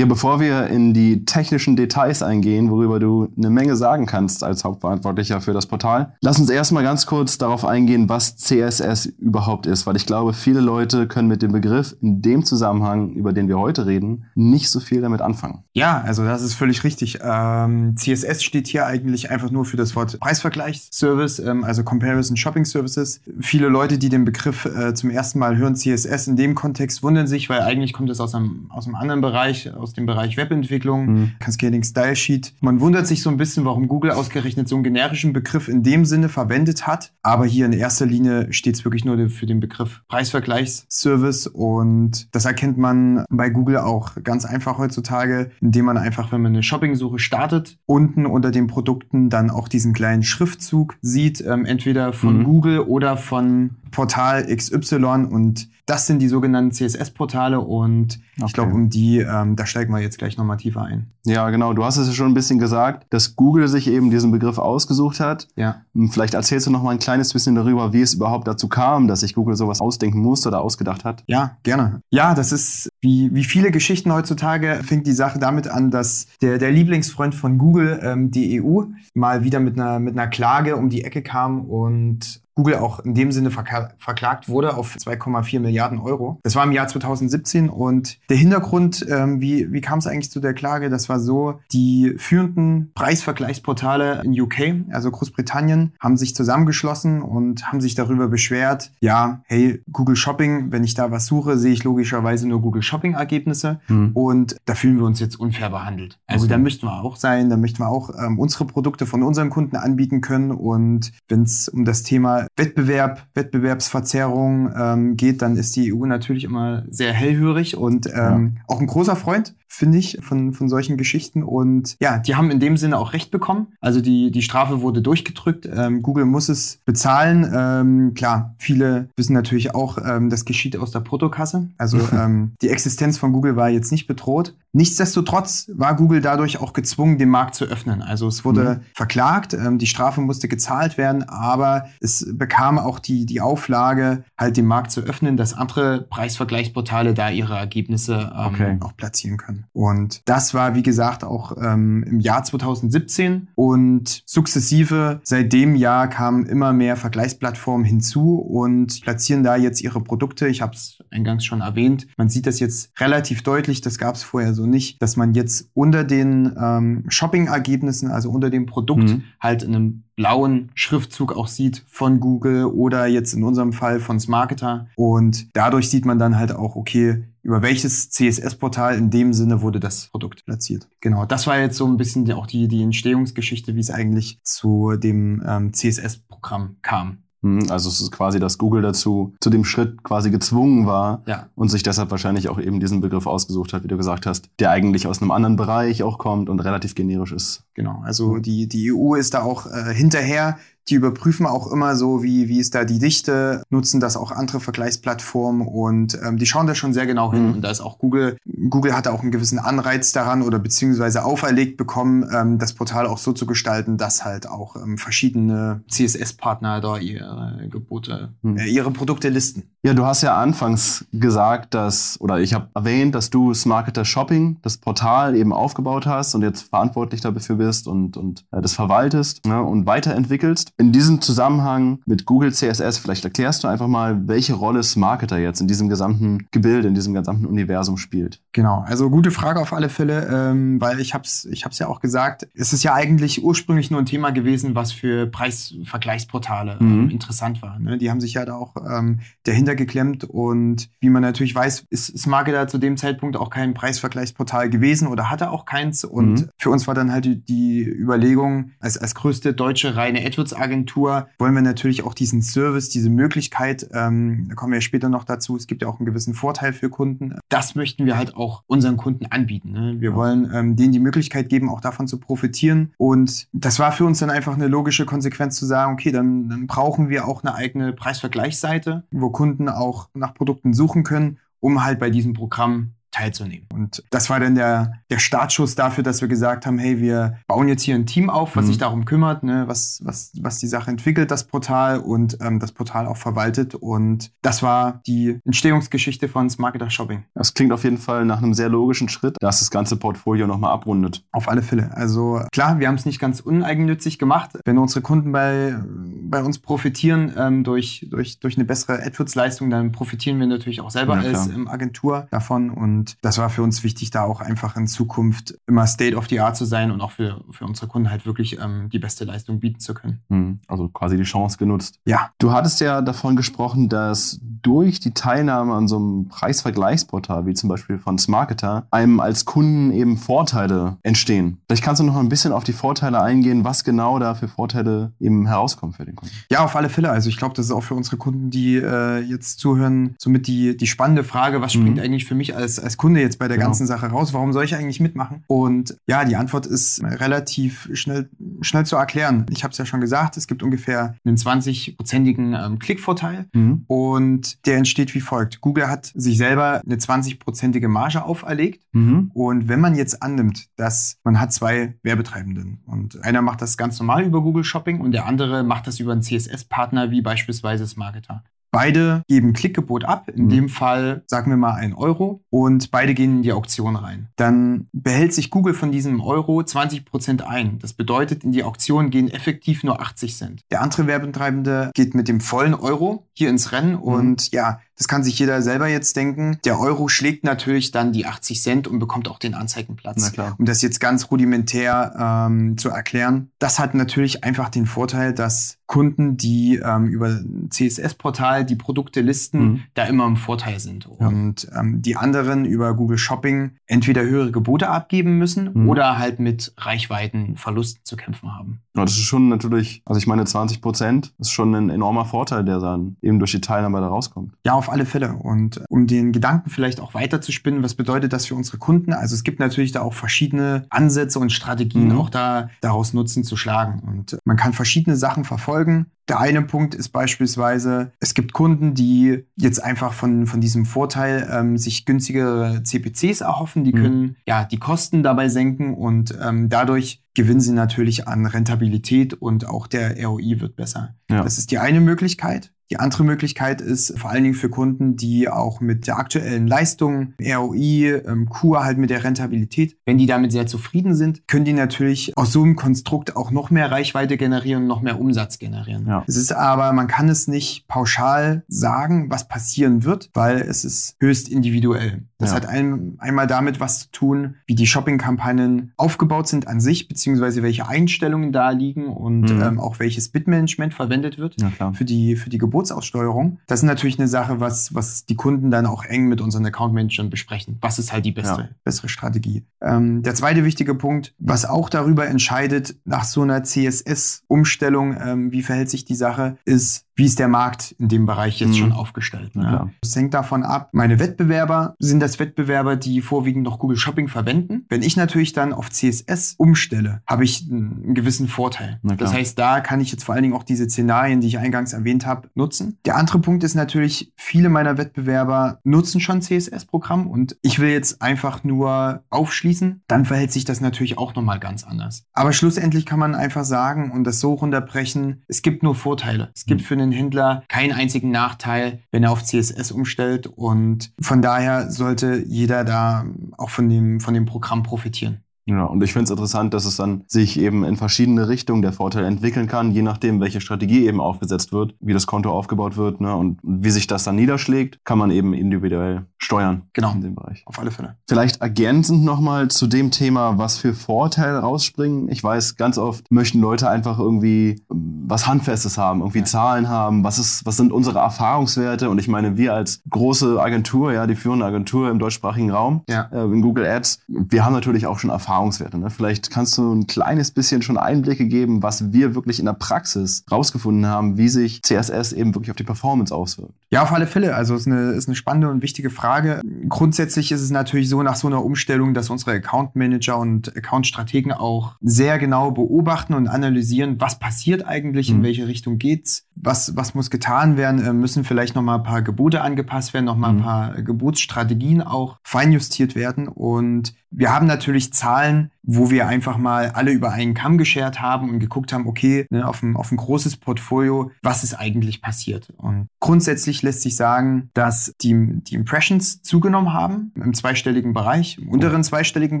Ja, 0.00 0.06
bevor 0.06 0.38
wir 0.38 0.68
in 0.68 0.94
die 0.94 1.24
technischen 1.24 1.74
Details 1.74 2.22
eingehen, 2.22 2.70
worüber 2.70 3.00
du 3.00 3.32
eine 3.36 3.50
Menge 3.50 3.74
sagen 3.74 4.06
kannst 4.06 4.44
als 4.44 4.62
Hauptverantwortlicher 4.62 5.40
für 5.40 5.52
das 5.52 5.66
Portal, 5.66 6.14
lass 6.20 6.38
uns 6.38 6.50
erstmal 6.50 6.84
ganz 6.84 7.04
kurz 7.04 7.36
darauf 7.36 7.64
eingehen, 7.64 8.08
was 8.08 8.36
CSS 8.36 9.06
überhaupt 9.06 9.66
ist, 9.66 9.88
weil 9.88 9.96
ich 9.96 10.06
glaube, 10.06 10.34
viele 10.34 10.60
Leute 10.60 11.08
können 11.08 11.26
mit 11.26 11.42
dem 11.42 11.50
Begriff 11.50 11.96
in 12.00 12.22
dem 12.22 12.44
Zusammenhang, 12.44 13.10
über 13.10 13.32
den 13.32 13.48
wir 13.48 13.58
heute 13.58 13.86
reden, 13.86 14.26
nicht 14.36 14.70
so 14.70 14.78
viel 14.78 15.00
damit 15.00 15.20
anfangen. 15.20 15.64
Ja, 15.72 16.00
also 16.02 16.22
das 16.22 16.42
ist 16.42 16.54
völlig 16.54 16.84
richtig. 16.84 17.18
Ähm, 17.20 17.96
CSS 17.96 18.44
steht 18.44 18.68
hier 18.68 18.86
eigentlich 18.86 19.32
einfach 19.32 19.50
nur 19.50 19.64
für 19.64 19.76
das 19.76 19.96
Wort 19.96 20.20
Preisvergleichsservice, 20.20 21.40
ähm, 21.40 21.64
also 21.64 21.82
Comparison 21.82 22.36
Shopping 22.36 22.64
Services. 22.64 23.20
Viele 23.40 23.66
Leute, 23.66 23.98
die 23.98 24.10
den 24.10 24.24
Begriff 24.24 24.64
äh, 24.64 24.94
zum 24.94 25.10
ersten 25.10 25.40
Mal 25.40 25.56
hören, 25.56 25.74
CSS 25.74 26.28
in 26.28 26.36
dem 26.36 26.54
Kontext, 26.54 27.02
wundern 27.02 27.26
sich, 27.26 27.48
weil 27.50 27.62
eigentlich 27.62 27.92
kommt 27.92 28.10
es 28.10 28.20
aus 28.20 28.36
einem, 28.36 28.66
aus 28.68 28.86
einem 28.86 28.94
anderen 28.94 29.22
Bereich, 29.22 29.72
aus 29.88 29.94
dem 29.94 30.04
Bereich 30.04 30.36
Webentwicklung, 30.36 31.06
mhm. 31.06 31.32
Cascading 31.38 31.82
Style 31.82 32.14
Sheet. 32.14 32.52
Man 32.60 32.80
wundert 32.80 33.06
sich 33.06 33.22
so 33.22 33.30
ein 33.30 33.38
bisschen, 33.38 33.64
warum 33.64 33.88
Google 33.88 34.10
ausgerechnet 34.10 34.68
so 34.68 34.76
einen 34.76 34.84
generischen 34.84 35.32
Begriff 35.32 35.66
in 35.66 35.82
dem 35.82 36.04
Sinne 36.04 36.28
verwendet 36.28 36.86
hat. 36.86 37.12
Aber 37.22 37.46
hier 37.46 37.64
in 37.64 37.72
erster 37.72 38.04
Linie 38.04 38.52
steht 38.52 38.74
es 38.74 38.84
wirklich 38.84 39.06
nur 39.06 39.30
für 39.30 39.46
den 39.46 39.60
Begriff 39.60 40.02
Preisvergleichsservice 40.08 41.46
und 41.46 42.28
das 42.34 42.44
erkennt 42.44 42.76
man 42.76 43.24
bei 43.30 43.48
Google 43.48 43.78
auch 43.78 44.12
ganz 44.22 44.44
einfach 44.44 44.76
heutzutage, 44.76 45.50
indem 45.62 45.86
man 45.86 45.96
einfach, 45.96 46.32
wenn 46.32 46.42
man 46.42 46.52
eine 46.52 46.62
Shoppingsuche 46.62 47.18
startet, 47.18 47.78
unten 47.86 48.26
unter 48.26 48.50
den 48.50 48.66
Produkten 48.66 49.30
dann 49.30 49.48
auch 49.48 49.68
diesen 49.68 49.94
kleinen 49.94 50.22
Schriftzug 50.22 50.98
sieht, 51.00 51.40
ähm, 51.40 51.64
entweder 51.64 52.12
von 52.12 52.40
mhm. 52.40 52.44
Google 52.44 52.80
oder 52.80 53.16
von 53.16 53.70
Portal 53.90 54.54
XY 54.54 55.28
und 55.30 55.68
das 55.88 56.06
sind 56.06 56.18
die 56.20 56.28
sogenannten 56.28 56.70
CSS-Portale 56.70 57.60
und 57.60 58.20
okay. 58.36 58.46
ich 58.46 58.52
glaube, 58.52 58.74
um 58.74 58.90
die, 58.90 59.20
ähm, 59.20 59.56
da 59.56 59.64
steigen 59.64 59.92
wir 59.94 60.00
jetzt 60.00 60.18
gleich 60.18 60.36
nochmal 60.36 60.58
tiefer 60.58 60.82
ein. 60.82 61.06
Ja, 61.24 61.48
genau. 61.48 61.72
Du 61.72 61.82
hast 61.82 61.96
es 61.96 62.06
ja 62.08 62.12
schon 62.12 62.28
ein 62.28 62.34
bisschen 62.34 62.58
gesagt, 62.58 63.06
dass 63.08 63.36
Google 63.36 63.68
sich 63.68 63.88
eben 63.88 64.10
diesen 64.10 64.30
Begriff 64.30 64.58
ausgesucht 64.58 65.18
hat. 65.18 65.48
Ja. 65.56 65.82
Hm, 65.94 66.10
vielleicht 66.10 66.34
erzählst 66.34 66.66
du 66.66 66.70
noch 66.70 66.82
mal 66.82 66.90
ein 66.90 66.98
kleines 66.98 67.32
bisschen 67.32 67.54
darüber, 67.54 67.94
wie 67.94 68.02
es 68.02 68.12
überhaupt 68.12 68.46
dazu 68.46 68.68
kam, 68.68 69.08
dass 69.08 69.20
sich 69.20 69.34
Google 69.34 69.56
sowas 69.56 69.80
ausdenken 69.80 70.20
musste 70.20 70.50
oder 70.50 70.60
ausgedacht 70.60 71.06
hat. 71.06 71.24
Ja, 71.26 71.56
gerne. 71.62 72.02
Ja, 72.10 72.34
das 72.34 72.52
ist 72.52 72.90
wie, 73.00 73.30
wie 73.32 73.44
viele 73.44 73.70
Geschichten 73.70 74.12
heutzutage 74.12 74.80
fängt 74.82 75.06
die 75.06 75.12
Sache 75.12 75.38
damit 75.38 75.68
an, 75.68 75.90
dass 75.90 76.26
der, 76.42 76.58
der 76.58 76.70
Lieblingsfreund 76.70 77.34
von 77.34 77.56
Google, 77.56 77.98
ähm, 78.02 78.30
die 78.30 78.62
EU, 78.62 78.82
mal 79.14 79.42
wieder 79.42 79.58
mit 79.58 79.80
einer, 79.80 80.00
mit 80.00 80.18
einer 80.18 80.28
Klage 80.28 80.76
um 80.76 80.90
die 80.90 81.04
Ecke 81.04 81.22
kam 81.22 81.62
und 81.62 82.42
Google 82.58 82.74
auch 82.74 82.98
in 82.98 83.14
dem 83.14 83.30
Sinne 83.30 83.52
verklagt 83.52 84.48
wurde 84.48 84.76
auf 84.76 84.96
2,4 84.96 85.60
Milliarden 85.60 86.00
Euro. 86.00 86.40
Das 86.42 86.56
war 86.56 86.64
im 86.64 86.72
Jahr 86.72 86.88
2017 86.88 87.68
und 87.68 88.18
der 88.28 88.36
Hintergrund, 88.36 89.06
ähm, 89.08 89.40
wie, 89.40 89.72
wie 89.72 89.80
kam 89.80 90.00
es 90.00 90.08
eigentlich 90.08 90.32
zu 90.32 90.40
der 90.40 90.54
Klage? 90.54 90.90
Das 90.90 91.08
war 91.08 91.20
so, 91.20 91.60
die 91.70 92.14
führenden 92.18 92.90
Preisvergleichsportale 92.96 94.22
in 94.24 94.32
UK, 94.32 94.90
also 94.90 95.08
Großbritannien, 95.12 95.92
haben 96.00 96.16
sich 96.16 96.34
zusammengeschlossen 96.34 97.22
und 97.22 97.64
haben 97.68 97.80
sich 97.80 97.94
darüber 97.94 98.26
beschwert, 98.26 98.90
ja, 98.98 99.40
hey, 99.46 99.80
Google 99.92 100.16
Shopping, 100.16 100.72
wenn 100.72 100.82
ich 100.82 100.94
da 100.94 101.12
was 101.12 101.26
suche, 101.26 101.58
sehe 101.58 101.72
ich 101.72 101.84
logischerweise 101.84 102.48
nur 102.48 102.60
Google 102.60 102.82
Shopping 102.82 103.14
Ergebnisse 103.14 103.78
hm. 103.86 104.10
und 104.14 104.56
da 104.64 104.74
fühlen 104.74 104.96
wir 104.96 105.04
uns 105.04 105.20
jetzt 105.20 105.38
unfair 105.38 105.70
behandelt. 105.70 106.18
Also 106.26 106.46
okay. 106.46 106.54
da 106.54 106.58
möchten 106.58 106.86
wir 106.86 107.04
auch 107.04 107.14
sein, 107.14 107.50
da 107.50 107.56
möchten 107.56 107.78
wir 107.78 107.88
auch 107.88 108.10
ähm, 108.18 108.40
unsere 108.40 108.64
Produkte 108.64 109.06
von 109.06 109.22
unseren 109.22 109.48
Kunden 109.48 109.76
anbieten 109.76 110.22
können 110.22 110.50
und 110.50 111.12
wenn 111.28 111.42
es 111.42 111.68
um 111.68 111.84
das 111.84 112.02
Thema 112.02 112.47
Wettbewerb, 112.58 113.26
Wettbewerbsverzerrung 113.34 114.72
ähm, 114.76 115.16
geht, 115.16 115.42
dann 115.42 115.56
ist 115.56 115.76
die 115.76 115.94
EU 115.94 116.04
natürlich 116.06 116.44
immer 116.44 116.84
sehr 116.90 117.12
hellhörig 117.12 117.76
und 117.76 118.06
ähm, 118.06 118.56
ja. 118.56 118.62
auch 118.66 118.80
ein 118.80 118.86
großer 118.86 119.16
Freund 119.16 119.54
finde 119.68 119.98
ich, 119.98 120.18
von, 120.22 120.54
von 120.54 120.68
solchen 120.68 120.96
Geschichten. 120.96 121.42
Und 121.42 121.96
ja, 122.00 122.18
die 122.18 122.34
haben 122.34 122.50
in 122.50 122.58
dem 122.58 122.76
Sinne 122.76 122.98
auch 122.98 123.12
Recht 123.12 123.30
bekommen. 123.30 123.68
Also 123.80 124.00
die, 124.00 124.30
die 124.30 124.42
Strafe 124.42 124.80
wurde 124.80 125.02
durchgedrückt. 125.02 125.68
Ähm, 125.72 126.02
Google 126.02 126.24
muss 126.24 126.48
es 126.48 126.80
bezahlen. 126.84 127.48
Ähm, 127.54 128.14
klar, 128.14 128.54
viele 128.58 129.08
wissen 129.16 129.34
natürlich 129.34 129.74
auch, 129.74 129.98
ähm, 129.98 130.30
das 130.30 130.44
geschieht 130.44 130.76
aus 130.76 130.90
der 130.90 131.00
Protokasse. 131.00 131.68
Also 131.76 131.98
ähm, 132.12 132.52
die 132.62 132.70
Existenz 132.70 133.18
von 133.18 133.32
Google 133.32 133.56
war 133.56 133.68
jetzt 133.68 133.92
nicht 133.92 134.06
bedroht. 134.06 134.54
Nichtsdestotrotz 134.72 135.70
war 135.74 135.96
Google 135.96 136.20
dadurch 136.20 136.60
auch 136.60 136.72
gezwungen, 136.72 137.18
den 137.18 137.30
Markt 137.30 137.54
zu 137.54 137.64
öffnen. 137.64 138.02
Also 138.02 138.28
es 138.28 138.44
wurde 138.44 138.76
mhm. 138.76 138.80
verklagt, 138.94 139.54
ähm, 139.54 139.78
die 139.78 139.86
Strafe 139.86 140.20
musste 140.20 140.48
gezahlt 140.48 140.98
werden, 140.98 141.22
aber 141.22 141.86
es 142.00 142.26
bekam 142.32 142.78
auch 142.78 142.98
die, 142.98 143.26
die 143.26 143.40
Auflage, 143.40 144.24
halt 144.36 144.56
den 144.56 144.66
Markt 144.66 144.90
zu 144.90 145.00
öffnen, 145.00 145.36
dass 145.36 145.54
andere 145.54 146.02
Preisvergleichsportale 146.02 147.14
da 147.14 147.30
ihre 147.30 147.56
Ergebnisse 147.56 148.32
ähm, 148.34 148.46
okay. 148.46 148.76
auch 148.80 148.96
platzieren 148.96 149.38
können. 149.38 149.64
Und 149.72 150.22
das 150.26 150.54
war, 150.54 150.74
wie 150.74 150.82
gesagt, 150.82 151.24
auch 151.24 151.56
ähm, 151.60 152.02
im 152.04 152.20
Jahr 152.20 152.44
2017 152.44 153.48
und 153.54 154.22
sukzessive 154.26 155.20
seit 155.24 155.52
dem 155.52 155.76
Jahr 155.76 156.08
kamen 156.08 156.46
immer 156.46 156.72
mehr 156.72 156.96
Vergleichsplattformen 156.96 157.86
hinzu 157.86 158.36
und 158.36 159.00
platzieren 159.00 159.42
da 159.42 159.56
jetzt 159.56 159.80
ihre 159.80 160.00
Produkte. 160.02 160.48
Ich 160.48 160.62
habe 160.62 160.74
es 160.74 160.97
eingangs 161.10 161.44
schon 161.44 161.60
erwähnt. 161.60 162.06
Man 162.16 162.28
sieht 162.28 162.46
das 162.46 162.60
jetzt 162.60 162.90
relativ 163.00 163.42
deutlich, 163.42 163.80
das 163.80 163.98
gab 163.98 164.14
es 164.14 164.22
vorher 164.22 164.54
so 164.54 164.66
nicht, 164.66 165.00
dass 165.02 165.16
man 165.16 165.34
jetzt 165.34 165.70
unter 165.74 166.04
den 166.04 166.54
ähm, 166.60 167.04
Shopping-Ergebnissen, 167.08 168.10
also 168.10 168.30
unter 168.30 168.50
dem 168.50 168.66
Produkt, 168.66 169.04
mhm. 169.04 169.24
halt 169.40 169.62
in 169.62 169.74
einem 169.74 170.02
blauen 170.16 170.70
Schriftzug 170.74 171.36
auch 171.36 171.46
sieht 171.46 171.84
von 171.86 172.18
Google 172.18 172.64
oder 172.64 173.06
jetzt 173.06 173.34
in 173.34 173.44
unserem 173.44 173.72
Fall 173.72 174.00
von 174.00 174.18
Smarketer. 174.18 174.88
Und 174.96 175.46
dadurch 175.54 175.90
sieht 175.90 176.04
man 176.04 176.18
dann 176.18 176.36
halt 176.36 176.52
auch, 176.52 176.74
okay, 176.74 177.22
über 177.42 177.62
welches 177.62 178.10
CSS-Portal 178.10 178.98
in 178.98 179.10
dem 179.10 179.32
Sinne 179.32 179.62
wurde 179.62 179.80
das 179.80 180.08
Produkt 180.08 180.44
platziert. 180.44 180.88
Genau, 181.00 181.24
das 181.24 181.46
war 181.46 181.58
jetzt 181.58 181.76
so 181.76 181.86
ein 181.86 181.96
bisschen 181.96 182.30
auch 182.32 182.46
die, 182.46 182.68
die 182.68 182.82
Entstehungsgeschichte, 182.82 183.74
wie 183.74 183.80
es 183.80 183.90
eigentlich 183.90 184.38
zu 184.42 184.96
dem 184.96 185.42
ähm, 185.46 185.72
CSS-Programm 185.72 186.76
kam. 186.82 187.22
Hm, 187.42 187.66
also 187.70 187.88
es 187.88 188.00
ist 188.00 188.10
quasi, 188.10 188.40
dass 188.40 188.58
Google 188.58 188.82
dazu 188.82 189.34
zu 189.40 189.50
dem 189.50 189.64
Schritt 189.64 190.02
quasi 190.02 190.30
gezwungen 190.30 190.86
war 190.86 191.22
ja. 191.26 191.48
und 191.54 191.68
sich 191.68 191.82
deshalb 191.82 192.10
wahrscheinlich 192.10 192.48
auch 192.48 192.58
eben 192.58 192.80
diesen 192.80 193.00
Begriff 193.00 193.26
ausgesucht 193.26 193.72
hat, 193.72 193.84
wie 193.84 193.88
du 193.88 193.96
gesagt 193.96 194.26
hast, 194.26 194.50
der 194.58 194.70
eigentlich 194.70 195.06
aus 195.06 195.22
einem 195.22 195.30
anderen 195.30 195.56
Bereich 195.56 196.02
auch 196.02 196.18
kommt 196.18 196.48
und 196.48 196.60
relativ 196.60 196.94
generisch 196.94 197.32
ist. 197.32 197.62
Genau, 197.74 198.02
also 198.04 198.38
die, 198.38 198.68
die 198.68 198.92
EU 198.92 199.14
ist 199.14 199.34
da 199.34 199.42
auch 199.42 199.66
äh, 199.66 199.94
hinterher, 199.94 200.58
die 200.88 200.94
überprüfen 200.94 201.46
auch 201.46 201.70
immer 201.70 201.96
so, 201.96 202.22
wie, 202.22 202.48
wie 202.48 202.58
ist 202.58 202.74
da 202.74 202.84
die 202.84 202.98
Dichte, 202.98 203.62
nutzen 203.70 204.00
das 204.00 204.16
auch 204.16 204.30
andere 204.30 204.60
Vergleichsplattformen 204.60 205.66
und 205.66 206.18
ähm, 206.24 206.38
die 206.38 206.46
schauen 206.46 206.66
da 206.66 206.74
schon 206.74 206.92
sehr 206.92 207.06
genau 207.06 207.32
hin. 207.32 207.48
Mhm. 207.48 207.54
Und 207.54 207.62
da 207.62 207.70
ist 207.70 207.80
auch 207.80 207.98
Google, 207.98 208.36
Google 208.70 208.96
hatte 208.96 209.12
auch 209.12 209.22
einen 209.22 209.30
gewissen 209.30 209.58
Anreiz 209.58 210.12
daran 210.12 210.42
oder 210.42 210.58
beziehungsweise 210.58 211.24
auferlegt 211.24 211.76
bekommen, 211.76 212.28
ähm, 212.34 212.58
das 212.58 212.72
Portal 212.72 213.06
auch 213.06 213.18
so 213.18 213.32
zu 213.32 213.46
gestalten, 213.46 213.98
dass 213.98 214.24
halt 214.24 214.48
auch 214.48 214.76
ähm, 214.76 214.98
verschiedene 214.98 215.82
CSS-Partner 215.88 216.80
da 216.80 216.98
ihre 216.98 217.68
Gebote, 217.70 218.30
mhm. 218.42 218.56
äh, 218.56 218.66
ihre 218.66 218.90
Produkte 218.90 219.28
listen. 219.28 219.64
Ja, 219.82 219.94
du 219.94 220.04
hast 220.04 220.22
ja 220.22 220.36
anfangs 220.36 221.06
gesagt, 221.12 221.72
dass, 221.74 222.20
oder 222.20 222.40
ich 222.40 222.52
habe 222.52 222.68
erwähnt, 222.74 223.14
dass 223.14 223.30
du 223.30 223.54
Smarketer 223.54 224.04
Shopping, 224.04 224.58
das 224.62 224.76
Portal 224.76 225.36
eben 225.36 225.52
aufgebaut 225.52 226.06
hast 226.06 226.34
und 226.34 226.42
jetzt 226.42 226.68
verantwortlich 226.68 227.20
dafür 227.20 227.56
bist 227.56 227.86
und, 227.86 228.16
und 228.16 228.44
äh, 228.50 228.60
das 228.60 228.74
verwaltest 228.74 229.46
ne, 229.46 229.62
und 229.62 229.86
weiterentwickelst. 229.86 230.72
In 230.78 230.92
diesem 230.92 231.20
Zusammenhang 231.20 231.98
mit 232.06 232.24
Google 232.24 232.52
CSS, 232.52 232.98
vielleicht 232.98 233.24
erklärst 233.24 233.64
du 233.64 233.68
einfach 233.68 233.88
mal, 233.88 234.28
welche 234.28 234.54
Rolle 234.54 234.84
Smarketer 234.84 235.36
jetzt 235.38 235.60
in 235.60 235.66
diesem 235.66 235.88
gesamten 235.88 236.46
Gebilde, 236.52 236.86
in 236.86 236.94
diesem 236.94 237.14
gesamten 237.14 237.46
Universum 237.46 237.96
spielt. 237.96 238.40
Genau, 238.52 238.84
also 238.86 239.10
gute 239.10 239.32
Frage 239.32 239.60
auf 239.60 239.72
alle 239.72 239.88
Fälle, 239.88 240.28
ähm, 240.32 240.80
weil 240.80 241.00
ich 241.00 241.14
habe 241.14 241.24
es 241.24 241.44
ich 241.46 241.64
hab's 241.64 241.80
ja 241.80 241.88
auch 241.88 242.00
gesagt, 242.00 242.46
es 242.54 242.72
ist 242.72 242.84
ja 242.84 242.94
eigentlich 242.94 243.42
ursprünglich 243.42 243.90
nur 243.90 244.00
ein 244.00 244.06
Thema 244.06 244.30
gewesen, 244.30 244.76
was 244.76 244.92
für 244.92 245.26
Preisvergleichsportale 245.26 246.78
ähm, 246.80 247.04
mhm. 247.04 247.10
interessant 247.10 247.60
war. 247.60 247.78
Ne? 247.80 247.98
Die 247.98 248.08
haben 248.08 248.20
sich 248.20 248.34
ja 248.34 248.44
da 248.44 248.54
auch 248.54 248.76
ähm, 248.76 249.18
dahinter 249.42 249.74
geklemmt 249.74 250.22
und 250.24 250.90
wie 251.00 251.10
man 251.10 251.22
natürlich 251.22 251.56
weiß, 251.56 251.86
ist 251.90 252.16
Smarketer 252.16 252.68
zu 252.68 252.78
dem 252.78 252.96
Zeitpunkt 252.96 253.36
auch 253.36 253.50
kein 253.50 253.74
Preisvergleichsportal 253.74 254.70
gewesen 254.70 255.08
oder 255.08 255.28
hatte 255.28 255.50
auch 255.50 255.64
keins 255.64 256.04
und 256.04 256.32
mhm. 256.32 256.48
für 256.56 256.70
uns 256.70 256.86
war 256.86 256.94
dann 256.94 257.10
halt 257.10 257.24
die, 257.24 257.44
die 257.44 257.82
Überlegung, 257.82 258.70
als, 258.78 258.96
als 258.96 259.16
größte 259.16 259.54
deutsche 259.54 259.96
reine 259.96 260.24
AdWords-Agentur 260.58 261.28
wollen 261.38 261.54
wir 261.54 261.62
natürlich 261.62 262.04
auch 262.04 262.14
diesen 262.14 262.42
Service, 262.42 262.88
diese 262.88 263.10
Möglichkeit, 263.10 263.88
ähm, 263.92 264.46
da 264.48 264.54
kommen 264.54 264.72
wir 264.72 264.80
später 264.80 265.08
noch 265.08 265.24
dazu, 265.24 265.56
es 265.56 265.66
gibt 265.66 265.82
ja 265.82 265.88
auch 265.88 265.98
einen 265.98 266.06
gewissen 266.06 266.34
Vorteil 266.34 266.72
für 266.72 266.90
Kunden, 266.90 267.36
das 267.48 267.74
möchten 267.74 268.06
wir 268.06 268.16
halt 268.16 268.34
auch 268.36 268.62
unseren 268.66 268.96
Kunden 268.96 269.26
anbieten. 269.26 269.72
Ne? 269.72 269.96
Wir 270.00 270.14
wollen 270.14 270.50
ähm, 270.52 270.76
denen 270.76 270.92
die 270.92 271.00
Möglichkeit 271.00 271.48
geben, 271.48 271.68
auch 271.68 271.80
davon 271.80 272.06
zu 272.06 272.18
profitieren 272.18 272.92
und 272.98 273.48
das 273.52 273.78
war 273.78 273.92
für 273.92 274.04
uns 274.04 274.18
dann 274.18 274.30
einfach 274.30 274.54
eine 274.54 274.68
logische 274.68 275.06
Konsequenz 275.06 275.56
zu 275.56 275.66
sagen, 275.66 275.92
okay, 275.92 276.12
dann, 276.12 276.48
dann 276.48 276.66
brauchen 276.66 277.08
wir 277.08 277.26
auch 277.26 277.42
eine 277.42 277.54
eigene 277.54 277.92
Preisvergleichsseite, 277.92 279.04
wo 279.10 279.30
Kunden 279.30 279.68
auch 279.68 280.08
nach 280.14 280.34
Produkten 280.34 280.74
suchen 280.74 281.04
können, 281.04 281.38
um 281.60 281.84
halt 281.84 281.98
bei 281.98 282.10
diesem 282.10 282.34
Programm 282.34 282.92
teilzunehmen. 283.10 283.66
Und 283.72 284.04
das 284.10 284.30
war 284.30 284.40
dann 284.40 284.54
der, 284.54 284.92
der 285.10 285.18
Startschuss 285.18 285.74
dafür, 285.74 286.04
dass 286.04 286.20
wir 286.20 286.28
gesagt 286.28 286.66
haben, 286.66 286.78
hey, 286.78 287.00
wir 287.00 287.38
bauen 287.46 287.68
jetzt 287.68 287.82
hier 287.82 287.94
ein 287.94 288.06
Team 288.06 288.30
auf, 288.30 288.56
was 288.56 288.64
mhm. 288.64 288.68
sich 288.68 288.78
darum 288.78 289.04
kümmert, 289.04 289.42
ne, 289.42 289.64
was, 289.66 290.00
was, 290.04 290.32
was 290.40 290.58
die 290.58 290.66
Sache 290.66 290.90
entwickelt, 290.90 291.30
das 291.30 291.44
Portal 291.44 291.98
und 291.98 292.38
ähm, 292.40 292.60
das 292.60 292.72
Portal 292.72 293.06
auch 293.06 293.16
verwaltet. 293.16 293.74
Und 293.74 294.32
das 294.42 294.62
war 294.62 295.00
die 295.06 295.40
Entstehungsgeschichte 295.44 296.28
von 296.28 296.48
Marketer 296.58 296.90
Shopping. 296.90 297.24
Das 297.34 297.54
klingt 297.54 297.72
auf 297.72 297.84
jeden 297.84 297.98
Fall 297.98 298.24
nach 298.24 298.38
einem 298.38 298.54
sehr 298.54 298.68
logischen 298.68 299.08
Schritt, 299.08 299.36
dass 299.40 299.60
das 299.60 299.70
ganze 299.70 299.96
Portfolio 299.96 300.46
nochmal 300.46 300.72
abrundet. 300.72 301.24
Auf 301.32 301.48
alle 301.48 301.62
Fälle. 301.62 301.90
Also 301.94 302.40
klar, 302.52 302.78
wir 302.80 302.88
haben 302.88 302.94
es 302.94 303.04
nicht 303.04 303.18
ganz 303.18 303.40
uneigennützig 303.40 304.18
gemacht. 304.18 304.50
Wenn 304.64 304.78
unsere 304.78 305.02
Kunden 305.02 305.32
bei, 305.32 305.76
bei 305.84 306.42
uns 306.42 306.58
profitieren 306.58 307.32
ähm, 307.36 307.64
durch, 307.64 308.06
durch, 308.10 308.40
durch 308.40 308.56
eine 308.56 308.64
bessere 308.64 309.02
AdWords-Leistung, 309.04 309.70
dann 309.70 309.92
profitieren 309.92 310.38
wir 310.40 310.46
natürlich 310.46 310.80
auch 310.80 310.90
selber 310.90 311.20
ja, 311.20 311.28
als 311.28 311.48
ähm, 311.48 311.68
Agentur 311.68 312.28
davon. 312.30 312.70
Und 312.70 312.97
und 312.98 313.16
das 313.22 313.38
war 313.38 313.48
für 313.48 313.62
uns 313.62 313.84
wichtig, 313.84 314.10
da 314.10 314.24
auch 314.24 314.40
einfach 314.40 314.76
in 314.76 314.88
Zukunft 314.88 315.56
immer 315.66 315.86
State 315.86 316.16
of 316.16 316.28
the 316.28 316.40
Art 316.40 316.56
zu 316.56 316.64
sein 316.64 316.90
und 316.90 317.00
auch 317.00 317.12
für, 317.12 317.44
für 317.52 317.64
unsere 317.64 317.86
Kunden 317.86 318.10
halt 318.10 318.26
wirklich 318.26 318.58
ähm, 318.58 318.88
die 318.90 318.98
beste 318.98 319.24
Leistung 319.24 319.60
bieten 319.60 319.78
zu 319.78 319.94
können. 319.94 320.20
Hm, 320.28 320.58
also 320.66 320.88
quasi 320.88 321.16
die 321.16 321.22
Chance 321.22 321.58
genutzt. 321.58 322.00
Ja. 322.04 322.30
Du 322.38 322.52
hattest 322.52 322.80
ja 322.80 323.00
davon 323.00 323.36
gesprochen, 323.36 323.88
dass 323.88 324.40
durch 324.62 324.98
die 324.98 325.14
Teilnahme 325.14 325.74
an 325.74 325.86
so 325.86 325.96
einem 325.96 326.28
Preisvergleichsportal, 326.28 327.46
wie 327.46 327.54
zum 327.54 327.68
Beispiel 327.68 327.98
von 327.98 328.18
Smarketer, 328.18 328.86
einem 328.90 329.20
als 329.20 329.44
Kunden 329.44 329.92
eben 329.92 330.16
Vorteile 330.16 330.96
entstehen. 331.02 331.58
Vielleicht 331.66 331.84
kannst 331.84 332.00
du 332.00 332.04
noch 332.04 332.16
ein 332.16 332.28
bisschen 332.28 332.52
auf 332.52 332.64
die 332.64 332.72
Vorteile 332.72 333.22
eingehen, 333.22 333.62
was 333.62 333.84
genau 333.84 334.18
da 334.18 334.34
für 334.34 334.48
Vorteile 334.48 335.12
eben 335.20 335.46
herauskommen 335.46 335.92
für 335.92 336.04
den 336.04 336.16
Kunden. 336.16 336.34
Ja, 336.50 336.64
auf 336.64 336.74
alle 336.74 336.88
Fälle. 336.88 337.10
Also 337.10 337.28
ich 337.28 337.36
glaube, 337.36 337.54
das 337.54 337.66
ist 337.66 337.72
auch 337.72 337.84
für 337.84 337.94
unsere 337.94 338.16
Kunden, 338.16 338.50
die 338.50 338.76
äh, 338.76 339.20
jetzt 339.20 339.60
zuhören, 339.60 340.16
somit 340.18 340.48
die, 340.48 340.76
die 340.76 340.86
spannende 340.88 341.22
Frage, 341.22 341.60
was 341.60 341.72
springt 341.72 341.96
mhm. 341.96 342.02
eigentlich 342.02 342.24
für 342.24 342.34
mich 342.34 342.56
als, 342.56 342.80
als 342.80 342.87
Kunde 342.96 343.20
jetzt 343.20 343.38
bei 343.38 343.48
der 343.48 343.56
genau. 343.56 343.68
ganzen 343.68 343.86
Sache 343.86 344.06
raus? 344.06 344.32
Warum 344.32 344.52
soll 344.52 344.64
ich 344.64 344.74
eigentlich 344.74 345.00
mitmachen? 345.00 345.44
Und 345.46 345.96
ja, 346.06 346.24
die 346.24 346.36
Antwort 346.36 346.66
ist 346.66 347.02
relativ 347.02 347.88
schnell, 347.92 348.28
schnell 348.60 348.86
zu 348.86 348.96
erklären. 348.96 349.46
Ich 349.50 349.64
habe 349.64 349.72
es 349.72 349.78
ja 349.78 349.86
schon 349.86 350.00
gesagt, 350.00 350.36
es 350.36 350.46
gibt 350.46 350.62
ungefähr 350.62 351.14
einen 351.24 351.36
20-prozentigen 351.36 352.54
ähm, 352.54 352.78
Klickvorteil 352.78 353.46
mhm. 353.52 353.84
und 353.86 354.66
der 354.66 354.76
entsteht 354.78 355.14
wie 355.14 355.20
folgt. 355.20 355.60
Google 355.60 355.88
hat 355.88 356.12
sich 356.14 356.38
selber 356.38 356.82
eine 356.84 356.96
20-prozentige 356.96 357.88
Marge 357.88 358.24
auferlegt 358.24 358.84
mhm. 358.92 359.30
und 359.34 359.68
wenn 359.68 359.80
man 359.80 359.94
jetzt 359.94 360.22
annimmt, 360.22 360.68
dass 360.76 361.18
man 361.24 361.40
hat 361.40 361.52
zwei 361.52 361.94
Werbetreibenden 362.02 362.80
und 362.86 363.22
einer 363.24 363.42
macht 363.42 363.62
das 363.62 363.76
ganz 363.76 363.98
normal 363.98 364.24
über 364.24 364.42
Google 364.42 364.64
Shopping 364.64 365.00
und 365.00 365.12
der 365.12 365.26
andere 365.26 365.62
macht 365.62 365.86
das 365.86 366.00
über 366.00 366.12
einen 366.12 366.22
CSS-Partner 366.22 367.10
wie 367.10 367.22
beispielsweise 367.22 367.86
Smarketer. 367.86 368.44
Beide 368.70 369.22
geben 369.28 369.52
Klickgebot 369.52 370.04
ab, 370.04 370.28
in 370.28 370.44
mhm. 370.44 370.48
dem 370.50 370.68
Fall 370.68 371.22
sagen 371.26 371.50
wir 371.50 371.56
mal 371.56 371.74
ein 371.74 371.94
Euro 371.94 372.42
und 372.50 372.90
beide 372.90 373.14
gehen 373.14 373.38
in 373.38 373.42
die 373.42 373.52
Auktion 373.52 373.96
rein. 373.96 374.28
Dann 374.36 374.88
behält 374.92 375.32
sich 375.32 375.50
Google 375.50 375.74
von 375.74 375.92
diesem 375.92 376.20
Euro 376.20 376.60
20% 376.60 377.42
ein. 377.42 377.78
Das 377.78 377.92
bedeutet, 377.92 378.44
in 378.44 378.52
die 378.52 378.64
Auktion 378.64 379.10
gehen 379.10 379.28
effektiv 379.28 379.84
nur 379.84 380.00
80 380.00 380.36
Cent. 380.36 380.62
Der 380.70 380.82
andere 380.82 381.06
Werbetreibende 381.06 381.90
geht 381.94 382.14
mit 382.14 382.28
dem 382.28 382.40
vollen 382.40 382.74
Euro 382.74 383.27
hier 383.38 383.50
ins 383.50 383.72
Rennen 383.72 383.92
mhm. 383.92 384.02
und 384.02 384.52
ja, 384.52 384.80
das 384.98 385.06
kann 385.06 385.22
sich 385.22 385.38
jeder 385.38 385.62
selber 385.62 385.86
jetzt 385.86 386.16
denken. 386.16 386.58
Der 386.64 386.78
Euro 386.80 387.06
schlägt 387.06 387.44
natürlich 387.44 387.92
dann 387.92 388.12
die 388.12 388.26
80 388.26 388.60
Cent 388.60 388.88
und 388.88 388.98
bekommt 388.98 389.28
auch 389.28 389.38
den 389.38 389.54
Anzeigenplatz. 389.54 390.32
Um 390.58 390.64
das 390.64 390.82
jetzt 390.82 390.98
ganz 390.98 391.30
rudimentär 391.30 392.46
ähm, 392.48 392.76
zu 392.76 392.88
erklären. 392.88 393.52
Das 393.60 393.78
hat 393.78 393.94
natürlich 393.94 394.42
einfach 394.42 394.68
den 394.68 394.86
Vorteil, 394.86 395.32
dass 395.32 395.78
Kunden, 395.86 396.36
die 396.36 396.80
ähm, 396.84 397.06
über 397.06 397.40
CSS-Portal 397.70 398.66
die 398.66 398.76
Produkte 398.76 399.20
listen, 399.20 399.60
mhm. 399.60 399.82
da 399.94 400.04
immer 400.04 400.26
im 400.26 400.36
Vorteil 400.36 400.80
sind. 400.80 401.08
Ja. 401.18 401.28
Und 401.28 401.68
ähm, 401.78 402.02
die 402.02 402.16
anderen 402.16 402.64
über 402.64 402.92
Google 402.94 403.18
Shopping 403.18 403.70
entweder 403.86 404.22
höhere 404.22 404.50
Gebote 404.50 404.88
abgeben 404.90 405.38
müssen 405.38 405.70
mhm. 405.72 405.88
oder 405.88 406.18
halt 406.18 406.40
mit 406.40 406.74
Reichweitenverlusten 406.76 408.04
zu 408.04 408.16
kämpfen 408.16 408.54
haben. 408.54 408.80
Ja, 408.96 409.04
das 409.04 409.12
ist 409.12 409.22
schon 409.22 409.48
natürlich, 409.48 410.02
also 410.04 410.18
ich 410.18 410.26
meine 410.26 410.44
20 410.44 410.82
Prozent 410.82 411.32
ist 411.38 411.52
schon 411.52 411.74
ein 411.74 411.88
enormer 411.88 412.26
Vorteil, 412.26 412.64
der 412.64 412.80
dann 412.80 413.16
eben 413.28 413.38
durch 413.38 413.52
die 413.52 413.60
Teilnahme 413.60 414.00
da 414.00 414.08
rauskommt. 414.08 414.54
Ja, 414.64 414.72
auf 414.72 414.90
alle 414.90 415.06
Fälle. 415.06 415.34
Und 415.34 415.82
um 415.88 416.06
den 416.06 416.32
Gedanken 416.32 416.70
vielleicht 416.70 417.00
auch 417.00 417.14
weiter 417.14 417.40
zu 417.40 417.52
spinnen, 417.52 417.82
was 417.82 417.94
bedeutet 417.94 418.32
das 418.32 418.46
für 418.46 418.54
unsere 418.54 418.78
Kunden? 418.78 419.12
Also 419.12 419.34
es 419.34 419.44
gibt 419.44 419.60
natürlich 419.60 419.92
da 419.92 420.00
auch 420.00 420.14
verschiedene 420.14 420.86
Ansätze 420.90 421.38
und 421.38 421.52
Strategien, 421.52 422.08
mhm. 422.08 422.18
auch 422.18 422.30
da 422.30 422.70
daraus 422.80 423.12
Nutzen 423.12 423.44
zu 423.44 423.56
schlagen. 423.56 424.00
Und 424.00 424.38
man 424.44 424.56
kann 424.56 424.72
verschiedene 424.72 425.16
Sachen 425.16 425.44
verfolgen. 425.44 426.06
Der 426.28 426.40
eine 426.40 426.60
Punkt 426.60 426.94
ist 426.94 427.08
beispielsweise, 427.08 428.12
es 428.20 428.34
gibt 428.34 428.52
Kunden, 428.52 428.92
die 428.92 429.46
jetzt 429.56 429.82
einfach 429.82 430.12
von, 430.12 430.46
von 430.46 430.60
diesem 430.60 430.84
Vorteil 430.84 431.48
ähm, 431.50 431.78
sich 431.78 432.04
günstigere 432.04 432.82
CPCs 432.82 433.40
erhoffen. 433.40 433.84
Die 433.84 433.94
mhm. 433.94 434.02
können 434.02 434.36
ja 434.46 434.64
die 434.64 434.78
Kosten 434.78 435.22
dabei 435.22 435.48
senken 435.48 435.94
und 435.94 436.36
ähm, 436.42 436.68
dadurch 436.68 437.22
gewinnen 437.34 437.60
sie 437.60 437.72
natürlich 437.72 438.28
an 438.28 438.44
Rentabilität 438.46 439.32
und 439.32 439.66
auch 439.66 439.86
der 439.86 440.22
ROI 440.22 440.60
wird 440.60 440.76
besser. 440.76 441.14
Ja. 441.30 441.42
Das 441.42 441.56
ist 441.56 441.70
die 441.70 441.78
eine 441.78 442.00
Möglichkeit. 442.00 442.72
Die 442.90 442.98
andere 442.98 443.24
Möglichkeit 443.24 443.80
ist 443.80 444.18
vor 444.18 444.30
allen 444.30 444.44
Dingen 444.44 444.54
für 444.54 444.70
Kunden, 444.70 445.16
die 445.16 445.48
auch 445.48 445.80
mit 445.80 446.06
der 446.06 446.18
aktuellen 446.18 446.66
Leistung, 446.66 447.34
ROI, 447.40 448.22
ähm, 448.26 448.48
Kur 448.48 448.84
halt 448.84 448.96
mit 448.96 449.10
der 449.10 449.24
Rentabilität, 449.24 449.96
wenn 450.06 450.16
die 450.16 450.26
damit 450.26 450.52
sehr 450.52 450.66
zufrieden 450.66 451.14
sind, 451.14 451.46
können 451.48 451.66
die 451.66 451.74
natürlich 451.74 452.36
aus 452.36 452.52
so 452.52 452.62
einem 452.62 452.76
Konstrukt 452.76 453.36
auch 453.36 453.50
noch 453.50 453.70
mehr 453.70 453.90
Reichweite 453.90 454.36
generieren, 454.36 454.86
noch 454.86 455.02
mehr 455.02 455.20
Umsatz 455.20 455.58
generieren. 455.58 456.06
Ja. 456.06 456.24
Es 456.26 456.36
ist 456.36 456.52
aber, 456.52 456.92
man 456.92 457.08
kann 457.08 457.28
es 457.28 457.46
nicht 457.46 457.86
pauschal 457.88 458.64
sagen, 458.68 459.30
was 459.30 459.48
passieren 459.48 460.04
wird, 460.04 460.30
weil 460.32 460.58
es 460.60 460.84
ist 460.84 461.16
höchst 461.20 461.48
individuell. 461.48 462.22
Das 462.38 462.50
ja. 462.50 462.56
hat 462.56 462.66
ein, 462.66 463.16
einmal 463.18 463.46
damit 463.46 463.80
was 463.80 464.00
zu 464.00 464.10
tun, 464.12 464.54
wie 464.66 464.76
die 464.76 464.86
Shopping-Kampagnen 464.86 465.92
aufgebaut 465.96 466.48
sind 466.48 466.68
an 466.68 466.80
sich, 466.80 467.08
beziehungsweise 467.08 467.62
welche 467.62 467.88
Einstellungen 467.88 468.52
da 468.52 468.70
liegen 468.70 469.08
und 469.08 469.52
mhm. 469.52 469.62
ähm, 469.62 469.80
auch 469.80 469.98
welches 469.98 470.28
Bitmanagement 470.28 470.94
verwendet 470.94 471.38
wird 471.38 471.56
ja, 471.60 471.92
für 471.92 472.04
die, 472.04 472.36
für 472.36 472.48
die 472.48 472.58
Geburt 472.58 472.77
Geburtsaussteuerung. 472.78 473.58
Das 473.66 473.80
ist 473.80 473.84
natürlich 473.84 474.18
eine 474.20 474.28
Sache, 474.28 474.60
was, 474.60 474.94
was 474.94 475.26
die 475.26 475.34
Kunden 475.34 475.70
dann 475.72 475.84
auch 475.86 476.04
eng 476.04 476.26
mit 476.28 476.40
unseren 476.40 476.64
Account-Managern 476.66 477.28
besprechen. 477.28 477.76
Was 477.80 477.98
ist 477.98 478.12
halt 478.12 478.24
die 478.24 478.30
beste, 478.30 478.60
ja. 478.60 478.68
bessere 478.84 479.08
Strategie? 479.08 479.64
Ähm, 479.80 480.22
der 480.22 480.36
zweite 480.36 480.64
wichtige 480.64 480.94
Punkt, 480.94 481.34
was 481.38 481.64
auch 481.64 481.88
darüber 481.88 482.28
entscheidet, 482.28 482.94
nach 483.04 483.24
so 483.24 483.42
einer 483.42 483.64
CSS-Umstellung, 483.64 485.16
ähm, 485.20 485.50
wie 485.50 485.62
verhält 485.62 485.90
sich 485.90 486.04
die 486.04 486.14
Sache, 486.14 486.56
ist, 486.64 487.07
wie 487.18 487.24
ist 487.24 487.40
der 487.40 487.48
Markt 487.48 487.96
in 487.98 488.08
dem 488.08 488.26
Bereich 488.26 488.60
jetzt 488.60 488.70
mhm. 488.70 488.74
schon 488.74 488.92
aufgestellt. 488.92 489.56
Ne? 489.56 489.64
Ja. 489.64 489.90
Das 490.00 490.14
hängt 490.14 490.34
davon 490.34 490.62
ab, 490.62 490.90
meine 490.92 491.18
Wettbewerber 491.18 491.96
sind 491.98 492.20
das 492.20 492.38
Wettbewerber, 492.38 492.94
die 492.94 493.20
vorwiegend 493.20 493.64
noch 493.64 493.80
Google 493.80 493.96
Shopping 493.96 494.28
verwenden. 494.28 494.86
Wenn 494.88 495.02
ich 495.02 495.16
natürlich 495.16 495.52
dann 495.52 495.72
auf 495.72 495.90
CSS 495.90 496.54
umstelle, 496.58 497.22
habe 497.26 497.42
ich 497.42 497.68
einen 497.68 498.14
gewissen 498.14 498.46
Vorteil. 498.46 499.00
Das 499.02 499.32
heißt, 499.32 499.58
da 499.58 499.80
kann 499.80 500.00
ich 500.00 500.12
jetzt 500.12 500.22
vor 500.22 500.34
allen 500.36 500.42
Dingen 500.42 500.54
auch 500.54 500.62
diese 500.62 500.88
Szenarien, 500.88 501.40
die 501.40 501.48
ich 501.48 501.58
eingangs 501.58 501.92
erwähnt 501.92 502.24
habe, 502.24 502.50
nutzen. 502.54 502.98
Der 503.04 503.16
andere 503.16 503.40
Punkt 503.40 503.64
ist 503.64 503.74
natürlich, 503.74 504.32
viele 504.36 504.68
meiner 504.68 504.96
Wettbewerber 504.96 505.80
nutzen 505.82 506.20
schon 506.20 506.40
CSS-Programm 506.40 507.26
und 507.26 507.56
ich 507.62 507.80
will 507.80 507.90
jetzt 507.90 508.22
einfach 508.22 508.62
nur 508.62 509.24
aufschließen, 509.30 510.02
dann 510.06 510.24
verhält 510.24 510.52
sich 510.52 510.64
das 510.64 510.80
natürlich 510.80 511.18
auch 511.18 511.34
nochmal 511.34 511.58
ganz 511.58 511.82
anders. 511.82 512.26
Aber 512.32 512.52
schlussendlich 512.52 513.06
kann 513.06 513.18
man 513.18 513.34
einfach 513.34 513.64
sagen 513.64 514.12
und 514.12 514.22
das 514.22 514.38
so 514.38 514.54
runterbrechen, 514.54 515.42
es 515.48 515.62
gibt 515.62 515.82
nur 515.82 515.96
Vorteile. 515.96 516.52
Es 516.54 516.64
gibt 516.64 516.82
mhm. 516.82 516.84
für 516.84 517.07
einen 517.08 517.18
Händler 517.18 517.64
keinen 517.68 517.92
einzigen 517.92 518.30
Nachteil, 518.30 519.00
wenn 519.10 519.24
er 519.24 519.30
auf 519.30 519.44
CSS 519.44 519.92
umstellt 519.92 520.46
und 520.46 521.12
von 521.20 521.42
daher 521.42 521.90
sollte 521.90 522.42
jeder 522.46 522.84
da 522.84 523.24
auch 523.56 523.70
von 523.70 523.88
dem, 523.88 524.20
von 524.20 524.34
dem 524.34 524.46
Programm 524.46 524.82
profitieren. 524.82 525.42
Ja, 525.68 525.84
und 525.84 526.02
ich 526.02 526.12
finde 526.14 526.24
es 526.24 526.30
interessant, 526.30 526.72
dass 526.72 526.86
es 526.86 526.96
dann 526.96 527.24
sich 527.26 527.60
eben 527.60 527.84
in 527.84 527.96
verschiedene 527.96 528.48
Richtungen 528.48 528.80
der 528.80 528.92
Vorteil 528.94 529.24
entwickeln 529.24 529.66
kann, 529.66 529.90
je 529.92 530.00
nachdem, 530.00 530.40
welche 530.40 530.62
Strategie 530.62 531.06
eben 531.06 531.20
aufgesetzt 531.20 531.72
wird, 531.72 531.94
wie 532.00 532.14
das 532.14 532.26
Konto 532.26 532.50
aufgebaut 532.50 532.96
wird 532.96 533.20
ne, 533.20 533.36
und 533.36 533.58
wie 533.62 533.90
sich 533.90 534.06
das 534.06 534.24
dann 534.24 534.36
niederschlägt, 534.36 535.04
kann 535.04 535.18
man 535.18 535.30
eben 535.30 535.52
individuell 535.52 536.24
steuern. 536.38 536.82
Genau. 536.94 537.12
In 537.12 537.20
dem 537.20 537.34
Bereich. 537.34 537.62
Auf 537.66 537.78
alle 537.78 537.90
Fälle. 537.90 538.16
Vielleicht 538.26 538.62
ergänzend 538.62 539.24
nochmal 539.24 539.68
zu 539.68 539.86
dem 539.86 540.10
Thema, 540.10 540.56
was 540.56 540.78
für 540.78 540.94
Vorteile 540.94 541.58
rausspringen. 541.58 542.30
Ich 542.30 542.42
weiß, 542.42 542.76
ganz 542.76 542.96
oft 542.96 543.30
möchten 543.30 543.60
Leute 543.60 543.90
einfach 543.90 544.18
irgendwie 544.18 544.80
ähm, 544.90 545.24
was 545.26 545.46
Handfestes 545.46 545.98
haben, 545.98 546.20
irgendwie 546.20 546.38
Ja. 546.38 546.44
Zahlen 546.46 546.88
haben. 546.88 547.24
Was 547.24 547.38
ist, 547.38 547.66
was 547.66 547.76
sind 547.76 547.92
unsere 547.92 548.20
Erfahrungswerte? 548.20 549.10
Und 549.10 549.18
ich 549.18 549.28
meine, 549.28 549.58
wir 549.58 549.74
als 549.74 550.00
große 550.08 550.58
Agentur, 550.62 551.12
ja, 551.12 551.26
die 551.26 551.34
führende 551.34 551.66
Agentur 551.66 552.10
im 552.10 552.18
deutschsprachigen 552.18 552.70
Raum, 552.70 553.02
Ja. 553.08 553.28
äh, 553.32 553.42
in 553.44 553.60
Google 553.60 553.84
Ads, 553.84 554.20
wir 554.28 554.64
haben 554.64 554.72
natürlich 554.72 555.06
auch 555.06 555.18
schon 555.18 555.28
Erfahrungswerte. 555.58 555.98
Ne? 555.98 556.10
Vielleicht 556.10 556.50
kannst 556.50 556.78
du 556.78 556.94
ein 556.94 557.06
kleines 557.06 557.50
bisschen 557.50 557.82
schon 557.82 557.98
Einblicke 557.98 558.46
geben, 558.46 558.82
was 558.82 559.12
wir 559.12 559.34
wirklich 559.34 559.58
in 559.58 559.64
der 559.66 559.72
Praxis 559.72 560.44
rausgefunden 560.50 561.06
haben, 561.06 561.36
wie 561.36 561.48
sich 561.48 561.82
CSS 561.82 562.32
eben 562.32 562.54
wirklich 562.54 562.70
auf 562.70 562.76
die 562.76 562.84
Performance 562.84 563.34
auswirkt. 563.34 563.72
Ja, 563.90 564.02
auf 564.02 564.12
alle 564.12 564.26
Fälle. 564.26 564.54
Also 564.54 564.74
es 564.74 564.82
ist 564.82 564.86
eine, 564.86 565.10
ist 565.12 565.28
eine 565.28 565.34
spannende 565.34 565.68
und 565.68 565.82
wichtige 565.82 566.10
Frage. 566.10 566.60
Grundsätzlich 566.88 567.50
ist 567.52 567.60
es 567.62 567.70
natürlich 567.70 568.08
so 568.08 568.22
nach 568.22 568.36
so 568.36 568.46
einer 568.46 568.64
Umstellung, 568.64 569.14
dass 569.14 569.30
unsere 569.30 569.52
Account 569.52 569.96
Manager 569.96 570.38
und 570.38 570.76
Account-Strategen 570.76 571.52
auch 571.52 571.94
sehr 572.00 572.38
genau 572.38 572.70
beobachten 572.70 573.34
und 573.34 573.48
analysieren, 573.48 574.20
was 574.20 574.38
passiert 574.38 574.86
eigentlich, 574.86 575.30
in 575.30 575.38
Mhm. 575.38 575.42
welche 575.42 575.66
Richtung 575.66 575.98
geht's, 575.98 576.44
was, 576.54 576.94
was 576.96 577.14
muss 577.14 577.30
getan 577.30 577.76
werden, 577.76 578.04
äh, 578.04 578.12
müssen 578.12 578.44
vielleicht 578.44 578.74
noch 578.74 578.82
mal 578.82 578.96
ein 578.96 579.02
paar 579.02 579.22
Gebote 579.22 579.60
angepasst 579.62 580.14
werden, 580.14 580.26
noch 580.26 580.36
mal 580.36 580.52
Mhm. 580.52 580.58
ein 580.58 580.62
paar 580.64 581.02
Gebotsstrategien 581.02 582.02
auch 582.02 582.36
feinjustiert 582.42 583.14
werden 583.14 583.48
und 583.48 584.14
wir 584.30 584.52
haben 584.52 584.66
natürlich 584.66 585.14
Zahlen, 585.14 585.47
allen 585.48 585.70
wo 585.82 586.10
wir 586.10 586.26
einfach 586.28 586.58
mal 586.58 586.90
alle 586.90 587.12
über 587.12 587.32
einen 587.32 587.54
Kamm 587.54 587.78
geschert 587.78 588.20
haben 588.20 588.50
und 588.50 588.58
geguckt 588.58 588.92
haben, 588.92 589.06
okay, 589.06 589.46
ne, 589.50 589.66
auf, 589.66 589.82
ein, 589.82 589.96
auf 589.96 590.12
ein 590.12 590.16
großes 590.16 590.58
Portfolio, 590.58 591.30
was 591.42 591.64
ist 591.64 591.74
eigentlich 591.74 592.20
passiert? 592.20 592.70
Und 592.76 593.08
grundsätzlich 593.20 593.82
lässt 593.82 594.02
sich 594.02 594.16
sagen, 594.16 594.70
dass 594.74 595.14
die, 595.22 595.60
die 595.62 595.74
Impressions 595.74 596.42
zugenommen 596.42 596.92
haben 596.92 597.32
im 597.36 597.54
zweistelligen 597.54 598.12
Bereich, 598.12 598.58
im 598.58 598.68
unteren 598.68 599.02
zweistelligen 599.02 599.60